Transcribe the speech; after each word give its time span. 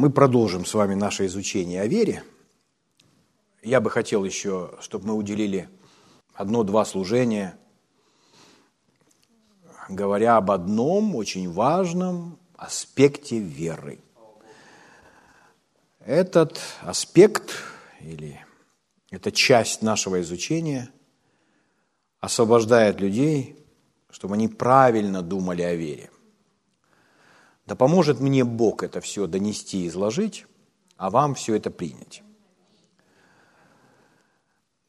Мы 0.00 0.08
продолжим 0.08 0.64
с 0.64 0.72
вами 0.72 0.94
наше 0.94 1.26
изучение 1.26 1.82
о 1.82 1.86
вере. 1.86 2.24
Я 3.62 3.82
бы 3.82 3.90
хотел 3.90 4.24
еще, 4.24 4.70
чтобы 4.80 5.08
мы 5.08 5.12
уделили 5.12 5.68
одно-два 6.32 6.86
служения, 6.86 7.54
говоря 9.90 10.38
об 10.38 10.52
одном 10.52 11.14
очень 11.16 11.52
важном 11.52 12.38
аспекте 12.56 13.40
веры. 13.40 13.98
Этот 15.98 16.58
аспект 16.80 17.56
или 18.00 18.42
эта 19.10 19.30
часть 19.30 19.82
нашего 19.82 20.22
изучения 20.22 20.90
освобождает 22.20 23.02
людей, 23.02 23.54
чтобы 24.08 24.36
они 24.36 24.48
правильно 24.48 25.20
думали 25.20 25.60
о 25.60 25.74
вере. 25.74 26.08
Да 27.70 27.76
поможет 27.76 28.18
мне 28.18 28.42
Бог 28.42 28.82
это 28.82 29.00
все 29.00 29.28
донести 29.28 29.84
и 29.84 29.86
изложить, 29.86 30.44
а 30.96 31.08
вам 31.08 31.36
все 31.36 31.54
это 31.54 31.70
принять. 31.70 32.24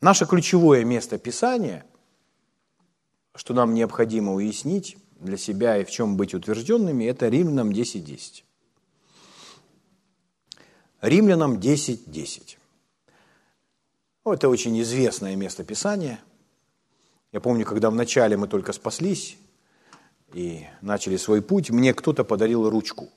Наше 0.02 0.26
ключевое 0.26 0.84
место 0.84 1.20
Писания, 1.20 1.86
что 3.36 3.54
нам 3.54 3.76
необходимо 3.76 4.34
уяснить 4.34 4.98
для 5.20 5.38
себя 5.38 5.78
и 5.78 5.84
в 5.84 5.92
чем 5.92 6.18
быть 6.18 6.34
утвержденными, 6.34 7.04
это 7.04 7.30
Римлянам 7.30 7.70
10.10. 7.70 8.00
10. 8.00 8.46
Римлянам 11.02 11.58
10.10. 11.60 12.10
10. 12.10 12.58
Это 14.26 14.50
очень 14.50 14.82
известное 14.82 15.36
место 15.36 15.64
Писания. 15.64 16.20
Я 17.32 17.42
помню, 17.42 17.64
когда 17.64 17.92
вначале 17.92 18.38
мы 18.38 18.48
только 18.48 18.74
спаслись 18.74 19.38
и 20.34 20.68
начали 20.82 21.18
свой 21.18 21.42
путь, 21.42 21.70
мне 21.70 21.94
кто-то 21.94 22.24
подарил 22.24 22.70
ручку, 22.70 23.10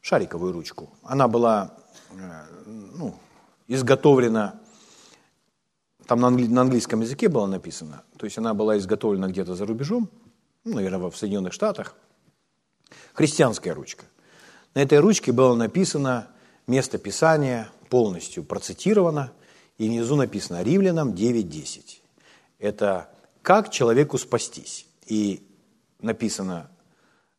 шариковую 0.00 0.52
ручку. 0.52 0.90
Она 1.02 1.28
была 1.28 1.74
э, 2.12 2.44
ну, 2.66 3.14
изготовлена 3.68 4.60
там 6.06 6.20
на, 6.20 6.28
англи- 6.28 6.48
на 6.48 6.62
английском 6.62 7.00
языке 7.00 7.28
было 7.28 7.46
написано, 7.46 8.02
то 8.16 8.24
есть 8.24 8.38
она 8.38 8.54
была 8.54 8.78
изготовлена 8.78 9.28
где-то 9.28 9.54
за 9.54 9.66
рубежом, 9.66 10.08
ну, 10.64 10.74
наверное, 10.74 11.10
в 11.10 11.16
Соединенных 11.16 11.52
Штатах. 11.52 11.94
Христианская 13.12 13.72
ручка. 13.72 14.04
На 14.74 14.82
этой 14.82 14.98
ручке 14.98 15.32
было 15.32 15.54
написано 15.54 16.28
место 16.66 16.98
Писания, 16.98 17.68
полностью 17.88 18.44
процитировано, 18.44 19.32
и 19.78 19.88
внизу 19.88 20.16
написано 20.16 20.62
Римлянам 20.62 21.12
9.10. 21.12 22.00
Это 22.58 23.10
«Как 23.42 23.70
человеку 23.70 24.18
спастись?» 24.18 24.86
И 25.06 25.46
написано 26.00 26.70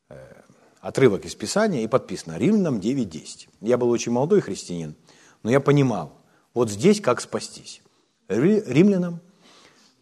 э, 0.10 0.42
отрывок 0.82 1.26
из 1.26 1.36
Писания 1.36 1.84
и 1.84 1.88
подписано 1.88 2.38
Римлянам 2.38 2.80
9.10. 2.80 3.50
Я 3.62 3.78
был 3.78 3.90
очень 3.90 4.12
молодой 4.12 4.42
христианин, 4.42 4.96
но 5.44 5.52
я 5.52 5.60
понимал, 5.60 6.22
вот 6.54 6.70
здесь 6.70 7.02
как 7.02 7.22
спастись. 7.22 7.82
Римлянам, 8.28 9.22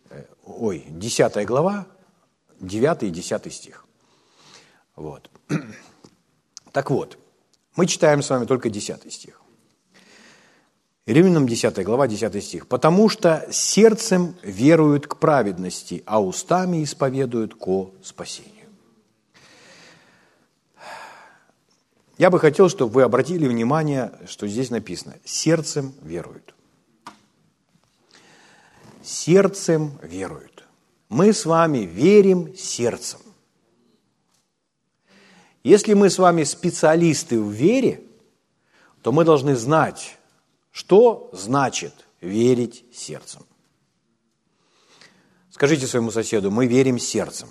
э, 0.10 0.26
ой, 0.44 0.86
10 0.90 1.46
глава, 1.46 1.88
9 2.60 3.04
и 3.04 3.10
10 3.10 3.54
стих. 3.54 3.86
Вот. 4.96 5.30
Так 6.72 6.92
вот, 6.92 7.18
мы 7.78 7.86
читаем 7.88 8.22
с 8.22 8.30
вами 8.30 8.44
только 8.44 8.70
10 8.70 9.14
стих. 9.14 9.42
Римлянам 11.06 11.48
10 11.48 11.84
глава, 11.84 12.08
10 12.08 12.44
стих. 12.44 12.68
«Потому 12.68 13.10
что 13.10 13.48
сердцем 13.52 14.36
веруют 14.42 15.08
к 15.08 15.18
праведности, 15.18 16.04
а 16.06 16.22
устами 16.22 16.84
исповедуют 16.84 17.56
ко 17.56 17.92
спасению». 18.04 18.52
Я 22.18 22.30
бы 22.30 22.40
хотел, 22.40 22.70
чтобы 22.70 22.94
вы 22.94 23.04
обратили 23.04 23.48
внимание, 23.48 24.12
что 24.28 24.48
здесь 24.48 24.70
написано 24.70 25.16
«сердцем 25.26 25.94
веруют» 26.02 26.56
сердцем 29.06 29.98
веруют. 30.02 30.64
Мы 31.10 31.32
с 31.34 31.46
вами 31.46 31.80
верим 31.80 32.56
сердцем. 32.56 33.20
Если 35.64 35.94
мы 35.94 36.10
с 36.10 36.18
вами 36.18 36.44
специалисты 36.44 37.40
в 37.40 37.50
вере, 37.50 38.04
то 39.02 39.12
мы 39.12 39.24
должны 39.24 39.56
знать, 39.56 40.15
что 40.76 41.30
значит 41.32 41.94
верить 42.20 42.84
сердцем. 42.94 43.46
Скажите 45.50 45.88
своему 45.88 46.12
соседу, 46.12 46.52
мы 46.52 46.68
верим 46.68 47.00
сердцем. 47.00 47.48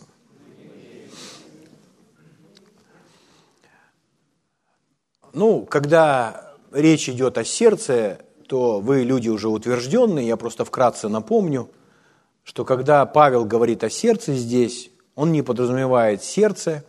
Ну, 5.32 5.64
когда 5.64 6.52
речь 6.70 7.08
идет 7.08 7.38
о 7.38 7.44
сердце, 7.44 8.20
то 8.46 8.80
вы 8.80 9.04
люди 9.04 9.30
уже 9.30 9.48
утвержденные, 9.48 10.28
я 10.28 10.36
просто 10.36 10.66
вкратце 10.66 11.08
напомню, 11.08 11.70
что 12.42 12.66
когда 12.66 13.06
Павел 13.06 13.46
говорит 13.46 13.84
о 13.84 13.88
сердце 13.88 14.34
здесь, 14.34 14.90
он 15.14 15.32
не 15.32 15.40
подразумевает 15.40 16.22
сердце 16.22 16.84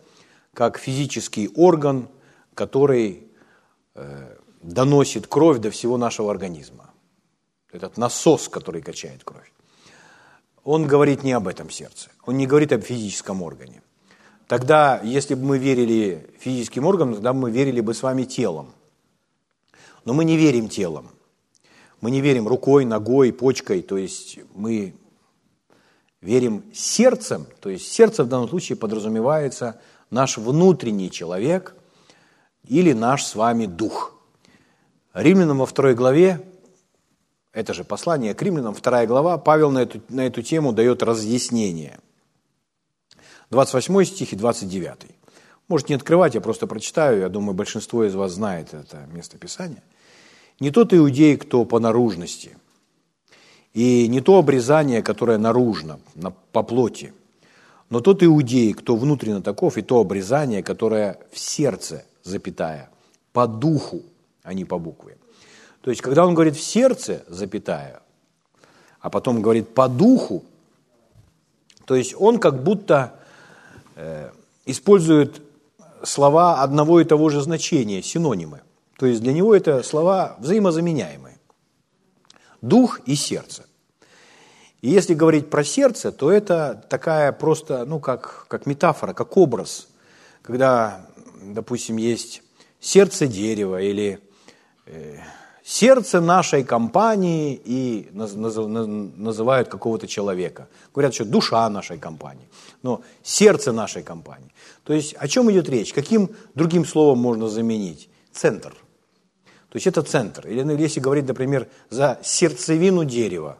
как 0.52 0.76
физический 0.76 1.48
орган, 1.54 2.10
который 2.52 3.26
э, 3.94 4.36
доносит 4.66 5.26
кровь 5.26 5.58
до 5.58 5.70
всего 5.70 5.96
нашего 5.96 6.30
организма. 6.30 6.90
Этот 7.72 7.96
насос, 7.96 8.48
который 8.48 8.82
качает 8.82 9.22
кровь. 9.24 9.52
Он 10.64 10.86
говорит 10.86 11.22
не 11.22 11.32
об 11.32 11.46
этом 11.46 11.70
сердце, 11.70 12.10
он 12.24 12.36
не 12.36 12.46
говорит 12.46 12.72
об 12.72 12.82
физическом 12.82 13.42
органе. 13.42 13.82
Тогда, 14.48 15.00
если 15.02 15.34
бы 15.34 15.44
мы 15.44 15.58
верили 15.58 16.28
физическим 16.38 16.86
органам, 16.86 17.14
тогда 17.14 17.32
мы 17.32 17.50
верили 17.50 17.80
бы 17.80 17.94
с 17.94 18.02
вами 18.02 18.24
телом. 18.24 18.72
Но 20.04 20.12
мы 20.14 20.24
не 20.24 20.36
верим 20.36 20.68
телом. 20.68 21.10
Мы 22.00 22.10
не 22.10 22.20
верим 22.20 22.46
рукой, 22.46 22.84
ногой, 22.84 23.32
почкой, 23.32 23.82
то 23.82 23.96
есть 23.96 24.38
мы 24.54 24.94
верим 26.20 26.64
сердцем, 26.72 27.46
то 27.60 27.70
есть 27.70 27.90
сердце 27.90 28.22
в 28.24 28.28
данном 28.28 28.48
случае 28.48 28.76
подразумевается 28.76 29.80
наш 30.10 30.38
внутренний 30.38 31.10
человек 31.10 31.74
или 32.64 32.92
наш 32.92 33.24
с 33.24 33.34
вами 33.34 33.66
дух. 33.66 34.15
Римлянам 35.16 35.58
во 35.58 35.66
второй 35.66 35.94
главе, 35.94 36.40
это 37.52 37.74
же 37.74 37.84
послание 37.84 38.34
к 38.34 38.42
римлянам, 38.42 38.74
вторая 38.74 39.06
глава, 39.06 39.38
Павел 39.38 39.70
на 39.70 39.78
эту, 39.78 40.00
на 40.08 40.26
эту 40.26 40.42
тему 40.42 40.72
дает 40.72 41.02
разъяснение. 41.02 41.98
28 43.50 44.04
стих 44.04 44.32
и 44.32 44.36
29. 44.36 45.06
Можете 45.68 45.94
не 45.94 45.96
открывать, 45.96 46.34
я 46.34 46.40
просто 46.40 46.66
прочитаю, 46.66 47.20
я 47.20 47.28
думаю, 47.28 47.54
большинство 47.54 48.04
из 48.04 48.14
вас 48.14 48.32
знает 48.32 48.74
это 48.74 49.08
место 49.12 49.38
Писания– 49.38 49.82
не 50.60 50.70
тот 50.70 50.94
иудей, 50.94 51.36
кто 51.36 51.64
по 51.64 51.78
наружности, 51.78 52.56
и 53.74 54.08
не 54.08 54.20
то 54.20 54.38
обрезание, 54.38 55.02
которое 55.02 55.38
наружно, 55.38 56.00
по 56.52 56.62
плоти, 56.62 57.12
но 57.90 58.00
тот 58.00 58.22
иудей, 58.22 58.72
кто 58.72 58.96
внутренне 58.96 59.42
таков, 59.42 59.76
и 59.76 59.82
то 59.82 60.00
обрезание, 60.00 60.62
которое 60.62 61.18
в 61.30 61.38
сердце, 61.38 62.04
запятая, 62.22 62.90
по 63.32 63.46
духу, 63.46 64.02
а 64.46 64.54
не 64.54 64.64
по 64.64 64.78
букве. 64.78 65.18
То 65.82 65.90
есть, 65.90 66.00
когда 66.00 66.24
он 66.24 66.34
говорит 66.34 66.56
в 66.56 66.62
сердце, 66.62 67.24
запятая, 67.28 68.00
а 69.00 69.10
потом 69.10 69.42
говорит 69.42 69.74
по 69.74 69.88
духу, 69.88 70.44
то 71.84 71.94
есть 71.94 72.14
он 72.16 72.38
как 72.38 72.62
будто 72.62 73.18
э, 73.96 74.30
использует 74.64 75.42
слова 76.02 76.62
одного 76.62 77.00
и 77.00 77.04
того 77.04 77.28
же 77.28 77.40
значения, 77.42 78.02
синонимы. 78.02 78.62
То 78.98 79.06
есть 79.06 79.20
для 79.20 79.32
него 79.32 79.54
это 79.54 79.82
слова 79.82 80.36
взаимозаменяемые. 80.38 81.38
Дух 82.62 83.00
и 83.06 83.14
сердце. 83.14 83.66
И 84.80 84.88
если 84.88 85.14
говорить 85.14 85.50
про 85.50 85.64
сердце, 85.64 86.12
то 86.12 86.30
это 86.30 86.84
такая 86.88 87.32
просто, 87.32 87.84
ну, 87.84 87.98
как, 87.98 88.46
как 88.48 88.66
метафора, 88.66 89.12
как 89.12 89.36
образ. 89.36 89.88
Когда, 90.42 91.06
допустим, 91.42 91.96
есть 91.96 92.42
сердце 92.80 93.26
дерева 93.26 93.80
или 93.80 94.20
сердце 95.64 96.20
нашей 96.20 96.64
компании 96.64 97.60
и 97.64 98.10
называют 98.12 99.68
какого-то 99.68 100.06
человека. 100.06 100.68
Говорят, 100.94 101.14
что 101.14 101.24
душа 101.24 101.68
нашей 101.68 101.98
компании, 101.98 102.48
но 102.82 103.02
сердце 103.22 103.72
нашей 103.72 104.02
компании. 104.02 104.52
То 104.84 104.92
есть 104.92 105.14
о 105.18 105.28
чем 105.28 105.50
идет 105.50 105.68
речь? 105.68 105.92
Каким 105.92 106.30
другим 106.54 106.84
словом 106.84 107.18
можно 107.18 107.48
заменить? 107.48 108.08
Центр– 108.32 108.74
то 109.76 109.78
есть 109.78 109.86
это 109.88 110.02
центр. 110.02 110.48
Или 110.48 110.62
ну, 110.62 110.74
если 110.74 111.00
говорить, 111.00 111.28
например, 111.28 111.68
за 111.90 112.18
сердцевину 112.22 113.04
дерева. 113.04 113.58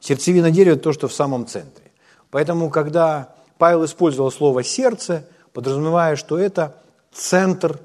Сердцевина 0.00 0.50
дерева– 0.50 0.78
то, 0.78 0.94
что 0.94 1.08
в 1.08 1.12
самом 1.12 1.46
центре. 1.46 1.92
Поэтому, 2.30 2.70
когда 2.70 3.34
Павел 3.58 3.84
использовал 3.84 4.32
слово 4.32 4.64
«сердце», 4.64 5.28
подразумевая, 5.52 6.16
что 6.16 6.38
это 6.38 6.80
центр 7.12 7.80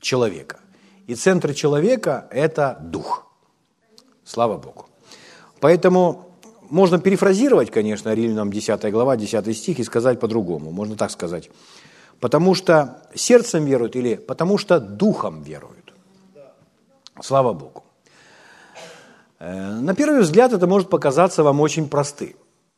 человека. 0.00 0.59
И 1.10 1.16
центр 1.16 1.54
человека– 1.54 2.28
это 2.30 2.78
дух. 2.80 3.26
Слава 4.24 4.58
Богу. 4.58 4.86
Поэтому 5.58 6.36
можно 6.70 7.00
перефразировать, 7.00 7.72
конечно, 7.72 8.14
Римлянам 8.14 8.52
10 8.52 8.92
глава, 8.92 9.16
10 9.16 9.56
стих 9.56 9.80
и 9.80 9.84
сказать 9.84 10.20
по-другому. 10.20 10.70
Можно 10.70 10.94
так 10.94 11.10
сказать. 11.10 11.50
Потому 12.20 12.54
что 12.54 13.02
сердцем 13.12 13.64
веруют 13.64 13.96
или 13.96 14.14
потому 14.14 14.56
что 14.56 14.78
духом 14.78 15.42
веруют. 15.42 15.92
Слава 17.20 17.54
Богу. 17.54 17.82
Э, 19.40 19.80
на 19.80 19.96
первый 19.96 20.20
взгляд 20.20 20.52
это 20.52 20.68
может 20.68 20.90
показаться 20.90 21.42
вам 21.42 21.60
очень 21.60 21.88
простым. 21.88 22.34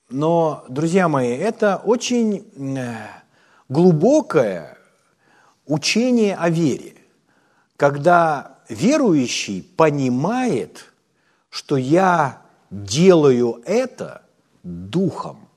Но, 0.08 0.64
друзья 0.70 1.06
мои, 1.06 1.36
это 1.36 1.82
очень 1.84 2.46
э, 2.78 2.94
глубокое 3.68 4.78
учение 5.66 6.34
о 6.34 6.48
вере, 6.48 6.91
когда 7.82 8.58
верующий 8.68 9.60
понимает, 9.60 10.84
что 11.50 11.76
я 11.76 12.42
делаю 12.70 13.60
это 13.66 14.22
духом, 14.62 15.48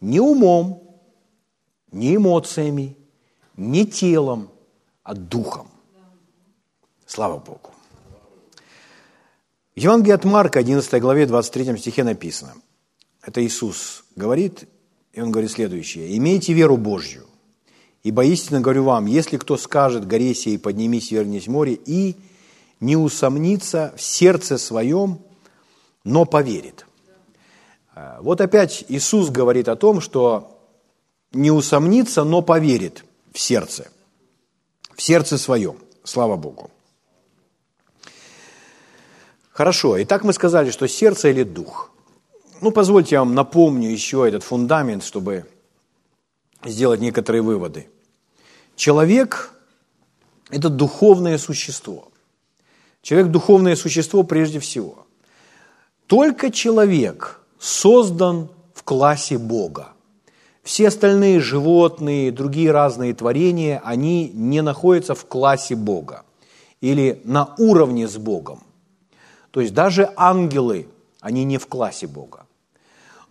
не 0.00 0.18
умом, 0.18 0.82
не 1.92 2.16
эмоциями, 2.16 2.96
не 3.56 3.86
телом, 3.86 4.50
а 5.04 5.14
духом. 5.14 5.68
Слава 7.06 7.38
Богу. 7.38 7.70
В 9.76 9.78
Евангелии 9.78 10.16
от 10.16 10.24
Марка, 10.24 10.58
11 10.58 11.00
главе, 11.00 11.26
23 11.26 11.78
стихе 11.78 12.02
написано. 12.02 12.54
Это 13.22 13.40
Иисус 13.40 14.02
говорит, 14.16 14.68
и 15.12 15.20
Он 15.20 15.30
говорит 15.30 15.52
следующее. 15.52 16.18
«Имейте 16.18 16.54
веру 16.54 16.76
Божью, 16.76 17.28
ибо 18.04 18.24
истинно 18.24 18.60
говорю 18.60 18.84
вам, 18.84 19.06
если 19.06 19.36
кто 19.36 19.56
скажет 19.56 20.06
горе 20.06 20.34
сей, 20.34 20.58
поднимись, 20.58 21.10
вернись 21.10 21.48
море, 21.48 21.74
и 21.74 22.14
не 22.78 22.96
усомнится 22.96 23.92
в 23.96 24.02
сердце 24.02 24.56
своем, 24.58 25.18
но 26.04 26.24
поверит». 26.24 26.86
А, 27.94 28.18
вот 28.20 28.40
опять 28.40 28.84
Иисус 28.88 29.30
говорит 29.30 29.68
о 29.68 29.76
том, 29.76 30.00
что 30.00 30.60
не 31.32 31.50
усомнится, 31.50 32.24
но 32.24 32.42
поверит 32.42 33.04
в 33.32 33.40
сердце, 33.40 33.88
в 34.94 35.02
сердце 35.02 35.38
своем. 35.38 35.78
Слава 36.02 36.36
Богу. 36.36 36.70
Хорошо, 39.50 40.02
итак 40.02 40.24
мы 40.24 40.32
сказали, 40.32 40.70
что 40.70 40.88
сердце 40.88 41.28
или 41.28 41.44
дух. 41.44 41.90
Ну, 42.60 42.72
позвольте 42.72 43.14
я 43.14 43.20
вам 43.20 43.34
напомню 43.34 43.88
еще 43.88 44.26
этот 44.26 44.42
фундамент, 44.42 45.04
чтобы 45.04 45.46
сделать 46.64 47.00
некоторые 47.00 47.42
выводы. 47.42 47.88
Человек– 48.76 49.52
это 50.50 50.68
духовное 50.68 51.38
существо. 51.38 52.08
Человек– 53.02 53.30
духовное 53.30 53.76
существо 53.76 54.22
прежде 54.22 54.58
всего. 54.58 55.06
Только 56.06 56.50
человек 56.50 57.40
создан 57.58 58.48
в 58.74 58.82
классе 58.82 59.38
Бога. 59.38 59.88
Все 60.62 60.88
остальные 60.88 61.40
животные, 61.40 62.32
другие 62.32 62.70
разные 62.72 63.14
творения, 63.14 63.82
они 63.84 64.30
не 64.34 64.62
находятся 64.62 65.14
в 65.14 65.26
классе 65.26 65.74
Бога 65.76 66.24
или 66.80 67.20
на 67.24 67.54
уровне 67.58 68.08
с 68.08 68.16
Богом. 68.16 68.62
То 69.50 69.60
есть 69.60 69.74
даже 69.74 70.10
ангелы, 70.16 70.88
они 71.20 71.44
не 71.44 71.58
в 71.58 71.66
классе 71.66 72.06
Бога. 72.06 72.46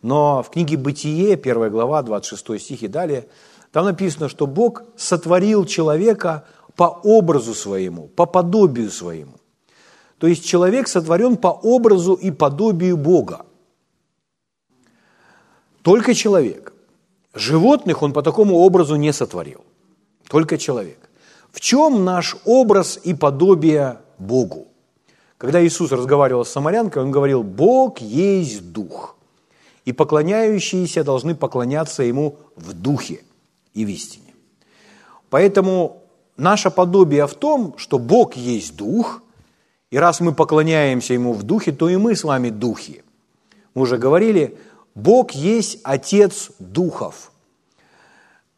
Но 0.02 0.44
в 0.44 0.50
книге 0.50 0.78
«Бытие», 0.78 1.36
1 1.36 1.70
глава, 1.70 2.02
26 2.04 2.62
стих 2.62 2.84
и 2.84 2.88
далее, 2.88 3.28
там 3.74 3.86
написано, 3.86 4.30
что 4.30 4.46
Бог 4.46 4.84
сотворил 4.96 5.66
человека 5.66 6.46
по 6.76 7.00
образу 7.04 7.56
своему, 7.56 8.08
по 8.08 8.28
подобию 8.28 8.92
своему. 8.92 9.34
То 10.20 10.28
есть 10.28 10.46
человек 10.46 10.88
сотворен 10.88 11.38
по 11.38 11.48
образу 11.48 12.14
и 12.14 12.30
подобию 12.30 12.98
Бога. 12.98 13.48
Только 15.82 16.14
человек. 16.14 16.72
Животных 17.34 18.04
он 18.04 18.14
по 18.14 18.22
такому 18.22 18.58
образу 18.58 18.96
не 18.96 19.12
сотворил. 19.12 19.62
Только 20.30 20.60
человек. 20.60 21.10
В 21.52 21.60
чем 21.60 22.06
наш 22.06 22.38
образ 22.46 23.00
и 23.04 23.16
подобие 23.16 23.98
Богу? 24.20 24.68
Когда 25.40 25.66
Иисус 25.66 25.92
разговаривал 25.92 26.46
с 26.46 26.52
самарянкой, 26.52 27.02
Он 27.02 27.12
говорил, 27.12 27.42
Бог 27.42 28.02
есть 28.02 28.72
Дух, 28.72 29.18
и 29.84 29.94
поклоняющиеся 29.94 31.04
должны 31.04 31.34
поклоняться 31.34 32.04
Ему 32.04 32.38
в 32.56 32.74
Духе 32.74 33.24
и 33.74 33.86
в 33.86 33.90
истине. 33.90 34.34
Поэтому 35.30 36.04
наше 36.38 36.70
подобие 36.70 37.28
в 37.28 37.34
том, 37.34 37.76
что 37.78 38.00
Бог 38.00 38.36
есть 38.36 38.76
Дух, 38.76 39.22
и 39.92 39.98
раз 39.98 40.20
мы 40.20 40.34
поклоняемся 40.34 41.14
Ему 41.14 41.34
в 41.34 41.44
Духе, 41.44 41.72
то 41.72 41.90
и 41.90 41.98
мы 41.98 42.16
с 42.16 42.24
вами 42.24 42.50
Духи. 42.50 43.04
Мы 43.76 43.84
уже 43.84 43.98
говорили, 43.98 44.58
Бог 44.96 45.32
есть 45.32 45.80
Отец 45.84 46.52
Духов. 46.60 47.32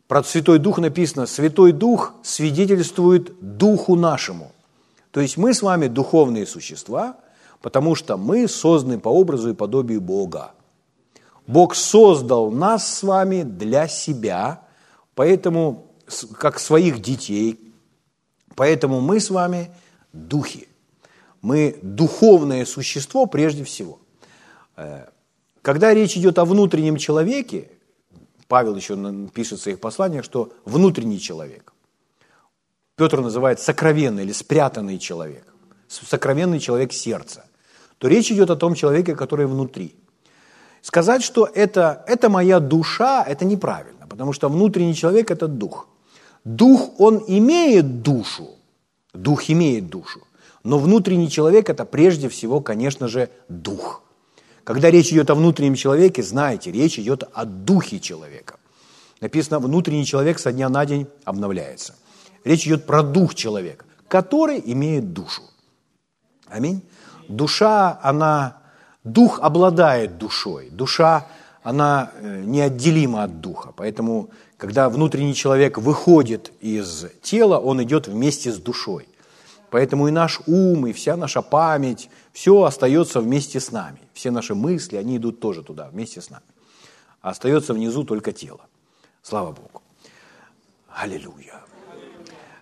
Про 0.08 0.24
Святой 0.24 0.60
Дух 0.60 0.78
написано, 0.80 1.26
Святой 1.26 1.72
Дух 1.72 2.14
свидетельствует 2.24 3.34
Духу 3.58 3.96
нашему. 3.96 4.52
То 5.12 5.22
есть 5.22 5.38
мы 5.38 5.54
с 5.54 5.62
вами 5.62 5.88
духовные 5.88 6.46
существа, 6.46 7.18
потому 7.62 7.96
что 7.96 8.18
мы 8.18 8.48
созданы 8.48 9.00
по 9.00 9.10
образу 9.10 9.50
и 9.50 9.54
подобию 9.54 10.02
Бога. 10.02 10.52
Бог 11.48 11.74
создал 11.76 12.52
нас 12.52 12.98
с 12.98 13.02
вами 13.02 13.44
для 13.44 13.88
себя, 13.88 14.62
поэтому, 15.16 15.92
как 16.38 16.60
своих 16.60 17.02
детей, 17.02 17.74
поэтому 18.56 19.02
мы 19.02 19.20
с 19.20 19.30
вами 19.30 19.72
духи. 20.14 20.68
Мы 21.42 21.78
духовное 21.82 22.66
существо 22.66 23.26
прежде 23.26 23.64
всего. 23.64 24.00
Э, 24.76 25.08
когда 25.62 25.94
речь 25.94 26.18
идет 26.18 26.38
о 26.38 26.46
внутреннем 26.46 26.98
человеке, 26.98 27.70
Павел 28.48 28.76
еще 28.76 28.96
пишет 29.34 29.60
в 29.60 29.64
своих 29.64 29.80
посланиях, 29.80 30.24
что 30.24 30.54
внутренний 30.66 31.20
человек. 31.20 31.74
Петр 32.96 33.20
называет 33.20 33.60
сокровенный 33.60 34.24
или 34.24 34.32
спрятанный 34.32 35.00
человек, 35.00 35.46
сокровенный 35.88 36.60
человек 36.60 36.94
сердца, 36.94 37.46
то 37.98 38.08
речь 38.08 38.32
идет 38.32 38.50
о 38.50 38.56
том 38.56 38.76
человеке, 38.76 39.16
который 39.16 39.48
внутри. 39.48 39.96
Сказать, 40.82 41.24
что 41.24 41.50
это, 41.52 42.04
это 42.08 42.30
моя 42.30 42.60
душа, 42.60 43.24
это 43.24 43.44
неправильно, 43.44 43.95
потому 44.16 44.34
что 44.34 44.50
внутренний 44.50 44.96
человек– 44.96 45.32
это 45.32 45.48
дух. 45.48 45.88
Дух, 46.44 47.00
он 47.00 47.24
имеет 47.28 48.02
душу, 48.02 48.48
дух 49.14 49.50
имеет 49.50 49.90
душу, 49.90 50.22
но 50.64 50.80
внутренний 50.80 51.30
человек– 51.30 51.70
это 51.70 51.86
прежде 51.86 52.28
всего, 52.28 52.62
конечно 52.62 53.08
же, 53.08 53.30
дух. 53.50 54.02
Когда 54.64 54.90
речь 54.90 55.12
идет 55.12 55.30
о 55.30 55.36
внутреннем 55.36 55.76
человеке, 55.76 56.24
знаете, 56.24 56.72
речь 56.72 56.98
идет 57.00 57.24
о 57.34 57.46
духе 57.46 58.00
человека. 58.00 58.56
Написано, 59.22 59.60
внутренний 59.60 60.06
человек 60.06 60.40
со 60.40 60.52
дня 60.52 60.70
на 60.70 60.86
день 60.86 61.08
обновляется– 61.26 61.96
Речь 62.46 62.68
идет 62.68 62.86
про 62.86 63.02
дух 63.02 63.34
человека, 63.34 63.86
который 64.08 64.62
имеет 64.64 65.14
душу. 65.14 65.42
Аминь. 66.48 66.84
Душа, 67.28 68.00
она, 68.04 68.58
дух 69.04 69.40
обладает 69.42 70.20
душой. 70.20 70.70
Душа, 70.70 71.28
она 71.66 72.12
э, 72.14 72.44
неотделима 72.46 73.24
от 73.24 73.42
духа. 73.42 73.74
Поэтому, 73.76 74.30
когда 74.56 74.88
внутренний 74.88 75.34
человек 75.34 75.80
выходит 75.80 76.52
из 76.62 77.08
тела, 77.24 77.58
он 77.58 77.82
идет 77.82 78.08
вместе 78.08 78.52
с 78.52 78.58
душой. 78.58 79.08
Поэтому 79.72 80.08
и 80.08 80.12
наш 80.12 80.42
ум, 80.46 80.86
и 80.86 80.94
вся 80.94 81.18
наша 81.18 81.42
память, 81.42 82.12
все 82.34 82.62
остается 82.62 83.20
вместе 83.20 83.60
с 83.60 83.72
нами. 83.72 84.00
Все 84.14 84.30
наши 84.30 84.54
мысли, 84.54 84.96
они 84.96 85.18
идут 85.18 85.40
тоже 85.40 85.64
туда, 85.64 85.90
вместе 85.92 86.22
с 86.22 86.30
нами. 86.30 86.46
А 87.22 87.32
остается 87.32 87.74
внизу 87.74 88.04
только 88.04 88.32
тело. 88.32 88.62
Слава 89.24 89.48
Богу. 89.52 89.82
Аллилуйя. 90.88 91.62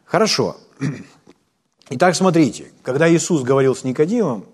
Хорошо. 0.06 0.56
Итак, 1.90 2.16
смотрите, 2.16 2.72
когда 2.84 3.14
Иисус 3.14 3.44
говорил 3.44 3.76
с 3.76 3.84
Никодимом, 3.84 4.46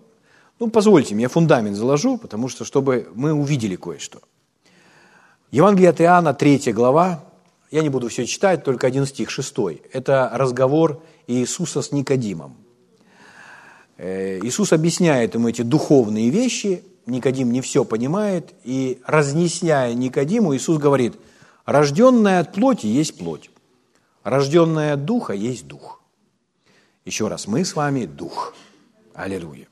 ну, 0.60 0.72
позвольте 0.72 1.16
я 1.16 1.30
фундамент 1.30 1.78
заложу, 1.78 2.18
потому 2.18 2.50
что, 2.50 2.66
чтобы 2.66 3.12
мы 3.14 3.32
увидели 3.32 3.76
кое-что. 3.76 4.22
Евангелие 5.52 5.90
от 5.90 6.00
Иоанна, 6.00 6.36
3 6.36 6.72
глава, 6.74 7.24
я 7.72 7.82
не 7.82 7.90
буду 7.90 8.08
все 8.10 8.28
читать, 8.28 8.64
только 8.64 8.86
один 8.86 9.08
стих, 9.08 9.32
6. 9.32 9.56
Это 9.92 10.30
разговор 10.34 11.04
Иисуса 11.26 11.82
с 11.82 11.92
Никодимом. 11.92 12.56
Э, 13.98 14.40
Иисус 14.44 14.74
объясняет 14.74 15.34
ему 15.34 15.50
эти 15.50 15.64
духовные 15.64 16.30
вещи, 16.30 16.84
Никодим 17.08 17.52
не 17.52 17.62
все 17.62 17.84
понимает, 17.84 18.54
и 18.64 19.02
разъясняя 19.08 19.92
Никодиму, 19.96 20.56
Иисус 20.56 20.78
говорит, 20.78 21.16
рожденная 21.66 22.42
от 22.42 22.54
плоти 22.54 22.86
есть 22.86 23.18
плоть, 23.18 23.50
Рожденная 24.24 24.94
от 24.94 25.06
Духа 25.06 25.34
есть 25.34 25.66
Дух. 25.66 26.02
Еще 27.06 27.28
раз, 27.28 27.48
мы 27.48 27.66
с 27.66 27.76
вами 27.76 28.06
Дух. 28.06 28.54
Аллилуйя. 29.16 29.68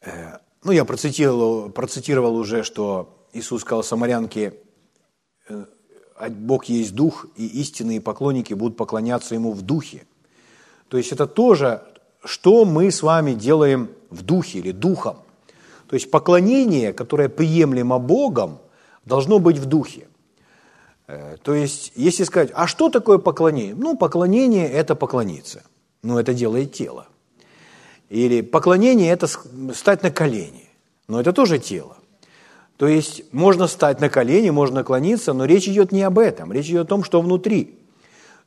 Э, 0.00 0.38
ну, 0.64 0.72
я 0.72 0.86
процитировал, 0.86 1.68
процитировал 1.68 2.36
уже, 2.36 2.62
что 2.62 3.15
Иисус 3.36 3.62
сказал 3.62 3.82
самарянке, 3.82 4.54
э, 5.48 5.64
Бог 6.30 6.64
есть 6.66 6.94
Дух, 6.94 7.26
и 7.36 7.46
истинные 7.60 8.00
поклонники 8.00 8.54
будут 8.54 8.76
поклоняться 8.76 9.34
Ему 9.34 9.52
в 9.52 9.62
Духе. 9.62 10.06
То 10.88 10.96
есть 10.96 11.12
это 11.12 11.26
тоже, 11.26 11.82
что 12.24 12.64
мы 12.64 12.90
с 12.90 13.02
вами 13.02 13.34
делаем 13.34 13.90
в 14.10 14.22
Духе 14.22 14.60
или 14.60 14.72
Духом. 14.72 15.18
То 15.88 15.94
есть 15.94 16.10
поклонение, 16.10 16.92
которое 16.92 17.28
приемлемо 17.28 17.98
Богом, 17.98 18.58
должно 19.04 19.38
быть 19.38 19.58
в 19.58 19.66
Духе. 19.66 20.08
Э, 21.06 21.36
то 21.42 21.54
есть, 21.54 21.92
если 21.94 22.24
сказать, 22.24 22.50
а 22.54 22.66
что 22.66 22.88
такое 22.88 23.18
поклонение? 23.18 23.74
Ну, 23.74 23.96
поклонение– 23.96 24.68
это 24.72 24.94
поклониться. 24.94 25.62
но 26.02 26.20
это 26.20 26.32
делает 26.34 26.72
тело. 26.72 27.08
Или 28.08 28.40
поклонение– 28.40 29.12
это 29.12 29.26
стать 29.74 30.02
на 30.02 30.10
колени, 30.10 30.68
но 31.08 31.20
это 31.20 31.32
тоже 31.32 31.58
тело. 31.58 31.96
То 32.76 32.86
есть 32.86 33.22
можно 33.32 33.66
стать 33.66 34.00
на 34.00 34.08
колени, 34.08 34.50
можно 34.50 34.76
наклониться, 34.76 35.32
но 35.32 35.44
речь 35.46 35.66
идет 35.66 35.92
не 35.92 36.02
об 36.02 36.18
этом, 36.18 36.52
речь 36.52 36.66
идет 36.68 36.86
о 36.86 36.88
том, 36.88 37.04
что 37.04 37.20
внутри. 37.22 37.78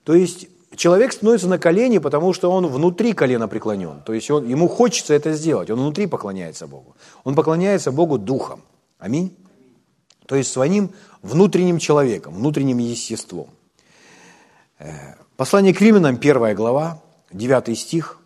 То 0.03 0.13
есть 0.13 0.47
человек 0.75 1.13
становится 1.13 1.47
на 1.47 1.57
колени, 1.57 1.97
потому 1.97 2.33
что 2.33 2.51
он 2.51 2.67
внутри 2.67 3.13
колена 3.13 3.47
преклонен. 3.47 4.01
То 4.05 4.13
есть 4.13 4.29
он, 4.29 4.47
ему 4.47 4.67
хочется 4.67 5.13
это 5.13 5.33
сделать, 5.33 5.69
он 5.71 5.79
внутри 5.79 6.05
поклоняется 6.05 6.67
Богу. 6.67 6.95
Он 7.23 7.35
поклоняется 7.35 7.91
Богу 7.91 8.19
духом. 8.19 8.61
Аминь. 8.99 9.35
То 10.27 10.35
есть 10.35 10.51
своим 10.51 10.91
внутренним 11.23 11.79
человеком, 11.79 12.35
внутренним 12.35 12.77
естеством. 12.77 13.47
Э, 14.77 15.15
послание 15.37 15.73
к 15.73 15.81
Римлянам, 15.81 16.17
первая 16.17 16.53
глава, 16.53 17.01
9 17.31 17.77
стих, 17.77 18.19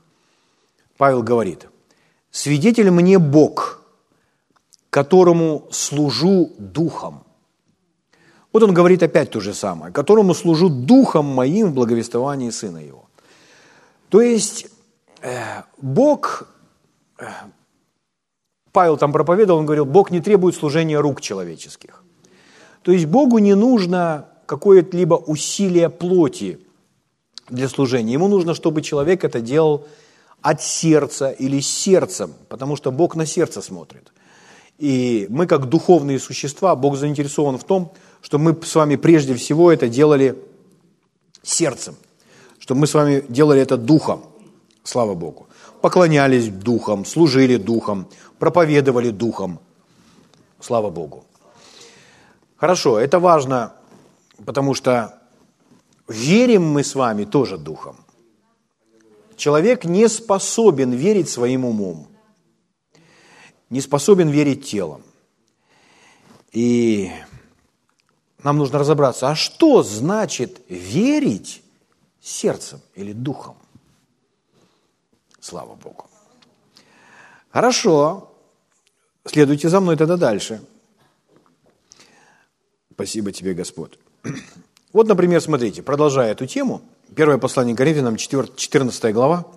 Павел 0.98 1.24
говорит, 1.24 1.67
«Свидетель 2.29 2.91
мне 2.91 3.19
Бог, 3.19 3.83
которому 4.94 5.68
служу 5.72 6.52
духом». 6.60 7.24
Вот 8.54 8.64
он 8.64 8.74
говорит 8.74 9.02
опять 9.02 9.32
то 9.32 9.40
же 9.40 9.54
самое, 9.54 9.92
«которому 9.92 10.36
служу 10.36 10.70
духом 10.70 11.26
моим 11.26 11.72
в 11.72 11.74
благовествовании 11.74 12.52
Сына 12.52 12.78
Его». 12.78 13.06
То 14.10 14.22
есть 14.22 14.68
э, 15.22 15.64
Бог, 15.82 16.48
э, 17.18 17.26
Павел 18.72 18.98
там 18.98 19.12
проповедовал, 19.12 19.60
он 19.60 19.66
говорил, 19.66 19.86
Бог 19.86 20.12
не 20.12 20.22
требует 20.22 20.56
служения 20.56 21.00
рук 21.00 21.22
человеческих. 21.22 22.04
То 22.84 22.92
есть 22.92 23.06
Богу 23.06 23.40
не 23.40 23.56
нужно 23.56 24.28
какое-либо 24.46 25.16
усилие 25.16 25.90
плоти 25.90 26.60
для 27.50 27.68
служения. 27.68 28.14
Ему 28.14 28.28
нужно, 28.28 28.54
чтобы 28.54 28.84
человек 28.84 29.24
это 29.24 29.42
делал 29.42 29.88
от 30.42 30.62
сердца 30.62 31.32
или 31.32 31.62
сердцем, 31.62 32.34
потому 32.50 32.76
что 32.76 32.92
Бог 32.92 33.16
на 33.16 33.26
сердце 33.26 33.62
смотрит. 33.62 34.14
И 34.77 35.27
мы, 35.30 35.46
как 35.48 35.70
духовные 35.70 36.20
существа, 36.20 36.75
Бог 36.75 36.96
заинтересован 36.98 37.58
в 37.58 37.63
том, 37.63 37.94
что 38.22 38.39
мы 38.39 38.58
с 38.63 38.75
вами 38.75 38.96
прежде 38.96 39.36
всего 39.36 39.72
это 39.72 39.88
делали 39.88 40.38
сердцем, 41.42 41.96
чтобы 42.60 42.82
мы 42.82 42.88
с 42.88 42.94
вами 42.94 43.24
делали 43.30 43.62
это 43.62 43.77
духом, 43.77 44.24
слава 44.84 45.13
Богу. 45.13 45.48
Поклонялись 45.82 46.48
духом, 46.48 47.06
служили 47.06 47.58
духом, 47.58 48.08
проповедовали 48.39 49.10
духом, 49.10 49.60
слава 50.60 50.89
Богу. 50.89 51.25
Хорошо, 52.56 53.00
это 53.00 53.20
важно, 53.20 53.74
потому 54.46 54.74
что 54.74 55.20
верим 56.08 56.63
мы 56.63 56.84
с 56.84 56.96
вами 56.96 57.25
тоже 57.25 57.58
духом. 57.58 57.98
Человек 59.36 59.84
не 59.84 60.08
способен 60.08 60.92
верить 60.92 61.30
своим 61.30 61.65
умом, 61.65 62.08
не 63.74 63.82
способен 63.82 64.30
верить 64.30 64.65
телом. 64.65 65.03
И 66.51 67.12
нам 68.44 68.58
нужно 68.58 68.80
разобраться, 68.80 69.30
а 69.30 69.36
что 69.36 69.84
значит 69.84 70.62
верить 70.70 71.62
сердцем 72.22 72.80
или 72.96 73.12
духом? 73.13 73.58
Слава 75.39 75.75
Богу. 75.75 76.06
Хорошо, 77.50 78.32
следуйте 79.25 79.70
за 79.70 79.80
мной 79.80 79.98
тогда 79.98 80.18
дальше– 80.18 80.62
Спасибо 82.94 83.32
тебе, 83.32 83.56
Господь. 83.56 83.98
Вот, 84.92 85.08
например, 85.08 85.42
смотрите, 85.42 85.82
продолжая 85.82 86.32
эту 86.32 86.46
тему, 86.46 86.84
первое 87.15 87.39
послание 87.39 87.75
Коринфянам, 87.75 88.18
14 88.18 89.13
глава, 89.13 89.48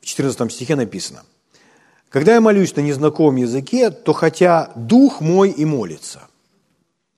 в 0.00 0.04
14 0.04 0.52
стихе 0.52 0.74
написано. 0.74 1.22
«Когда 2.10 2.34
я 2.34 2.40
молюсь 2.42 2.76
на 2.76 2.80
незнакомом 2.80 3.36
языке, 3.36 3.90
то 3.90 4.12
хотя 4.12 4.70
дух 4.76 5.22
мой 5.22 5.50
и 5.50 5.64
молится, 5.64 6.20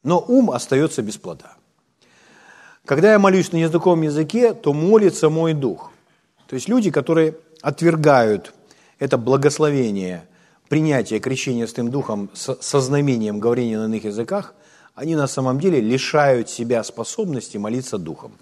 но 0.05 0.25
ум 0.27 0.53
остается 0.53 1.03
без 1.03 1.17
плода. 1.17 1.57
Когда 2.85 3.13
я 3.13 3.19
молюсь 3.19 3.51
на 3.51 3.57
незнакомом 3.57 4.03
языке, 4.03 4.55
то 4.55 4.73
молится 4.73 5.29
мой 5.29 5.55
дух». 5.55 5.91
То 6.47 6.55
есть 6.55 6.69
люди, 6.69 6.91
которые 6.91 7.35
отвергают 7.63 8.53
это 8.99 9.17
благословение 9.17 10.29
принятие 10.69 11.19
крещения 11.19 11.67
Святым 11.67 11.91
Духом 11.91 12.31
со 12.35 12.81
знамением 12.81 13.41
говорения 13.41 13.79
на 13.79 13.87
иных 13.87 14.05
языках, 14.05 14.55
они 14.95 15.17
на 15.17 15.27
самом 15.27 15.59
деле 15.59 15.81
лишают 15.81 16.51
себя 16.51 16.85
способности 16.85 17.57
молиться 17.57 17.97
Духом. 17.97 18.33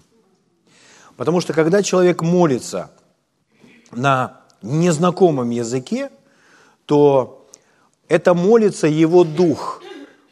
Потому 1.16 1.40
что 1.40 1.52
когда 1.52 1.82
человек 1.82 2.22
молится 2.22 2.90
на 3.92 4.40
незнакомом 4.62 5.50
языке, 5.50 6.10
то 6.90 7.46
это 8.08 8.34
молится 8.34 8.88
его 8.88 9.22
дух, 9.22 9.80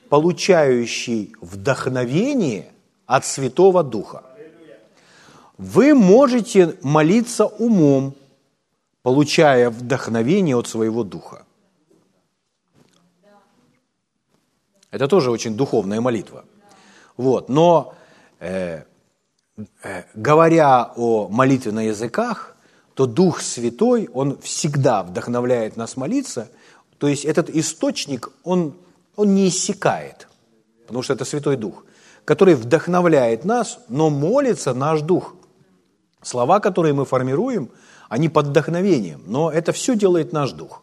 получающий 0.09 1.37
вдохновение 1.41 2.73
от 3.07 3.25
Святого 3.25 3.85
Духа. 3.85 4.25
Вы 5.57 5.95
можете 5.95 6.77
молиться 6.83 7.47
умом, 7.47 8.17
получая 9.03 9.71
вдохновение 9.71 10.57
от 10.57 10.67
своего 10.67 11.05
духа. 11.05 11.45
Это 14.91 15.07
тоже 15.07 15.31
очень 15.31 15.57
духовная 15.57 16.01
молитва. 16.01 16.45
Вот. 17.17 17.49
Но 17.49 17.95
э, 18.41 18.83
э, 19.85 20.03
говоря 20.15 20.93
о 20.97 21.29
молитве 21.29 21.71
на 21.71 21.83
языках, 21.83 22.57
то 22.99 23.07
Дух 23.07 23.41
Святой, 23.43 24.09
Он 24.13 24.39
всегда 24.39 25.05
вдохновляет 25.05 25.77
нас 25.77 25.97
молиться. 25.97 26.49
То 26.99 27.07
есть 27.07 27.25
этот 27.25 27.49
источник, 27.49 28.29
он, 28.43 28.75
он 29.15 29.37
не 29.37 29.47
иссякает, 29.47 30.27
потому 30.85 31.05
что 31.05 31.13
это 31.13 31.25
Святой 31.25 31.57
Дух, 31.57 31.85
который 32.25 32.57
вдохновляет 32.57 33.45
нас, 33.45 33.79
но 33.89 34.11
молится 34.11 34.75
наш 34.75 35.03
Дух. 35.03 35.37
Слова, 36.23 36.59
которые 36.59 36.93
мы 36.93 37.05
формируем, 37.05 37.71
они 38.09 38.29
под 38.29 38.47
вдохновением, 38.47 39.23
но 39.27 39.53
это 39.53 39.71
все 39.71 39.95
делает 39.95 40.33
наш 40.33 40.51
Дух. 40.51 40.83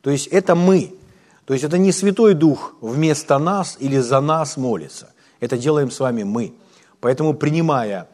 То 0.00 0.10
есть 0.10 0.26
это 0.26 0.56
мы– 0.56 0.94
то 1.44 1.54
есть 1.54 1.64
это 1.64 1.78
не 1.78 1.92
Святой 1.92 2.34
Дух 2.34 2.74
вместо 2.80 3.38
нас 3.38 3.76
или 3.78 3.98
за 3.98 4.20
нас 4.20 4.56
молится. 4.56 5.12
Это 5.38 5.56
делаем 5.56 5.92
с 5.92 6.00
вами 6.00 6.24
мы. 6.24 6.54
Поэтому, 7.00 7.34
принимая 7.34 8.08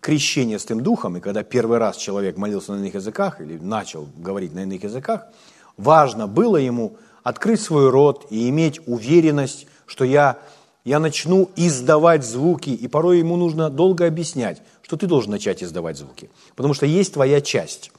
крещение 0.00 0.58
с 0.58 0.64
тем 0.64 0.82
Духом, 0.82 1.16
и 1.16 1.20
когда 1.20 1.42
первый 1.42 1.78
раз 1.78 1.96
человек 1.96 2.36
молился 2.36 2.72
на 2.72 2.78
иных 2.78 2.94
языках 2.94 3.40
или 3.40 3.58
начал 3.58 4.08
говорить 4.16 4.54
на 4.54 4.60
иных 4.60 4.82
языках, 4.82 5.26
важно 5.76 6.26
было 6.26 6.56
ему 6.56 6.96
открыть 7.22 7.60
свой 7.60 7.90
рот 7.90 8.26
и 8.30 8.48
иметь 8.48 8.80
уверенность, 8.86 9.66
что 9.86 10.04
я, 10.04 10.38
я 10.84 10.98
начну 10.98 11.50
издавать 11.56 12.24
звуки, 12.24 12.70
и 12.70 12.88
порой 12.88 13.18
ему 13.18 13.36
нужно 13.36 13.68
долго 13.68 14.06
объяснять, 14.06 14.62
что 14.82 14.96
ты 14.96 15.06
должен 15.06 15.32
начать 15.32 15.62
издавать 15.62 15.98
звуки, 15.98 16.30
потому 16.56 16.74
что 16.74 16.86
есть 16.86 17.14
твоя 17.14 17.40
часть. 17.40 17.92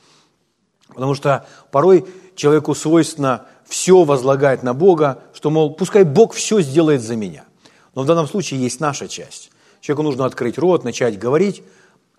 Потому 0.88 1.14
что 1.14 1.46
порой 1.72 2.06
человеку 2.36 2.76
свойственно 2.76 3.46
все 3.66 4.04
возлагать 4.04 4.64
на 4.64 4.74
Бога, 4.74 5.24
что, 5.34 5.50
мол, 5.50 5.74
пускай 5.74 6.04
Бог 6.04 6.34
все 6.34 6.62
сделает 6.62 7.02
за 7.02 7.16
меня. 7.16 7.46
Но 7.96 8.04
в 8.04 8.06
данном 8.06 8.28
случае 8.28 8.62
есть 8.62 8.80
наша 8.80 9.08
часть. 9.08 9.52
Человеку 9.80 10.04
нужно 10.04 10.26
открыть 10.26 10.58
рот, 10.58 10.84
начать 10.84 11.18
говорить. 11.18 11.64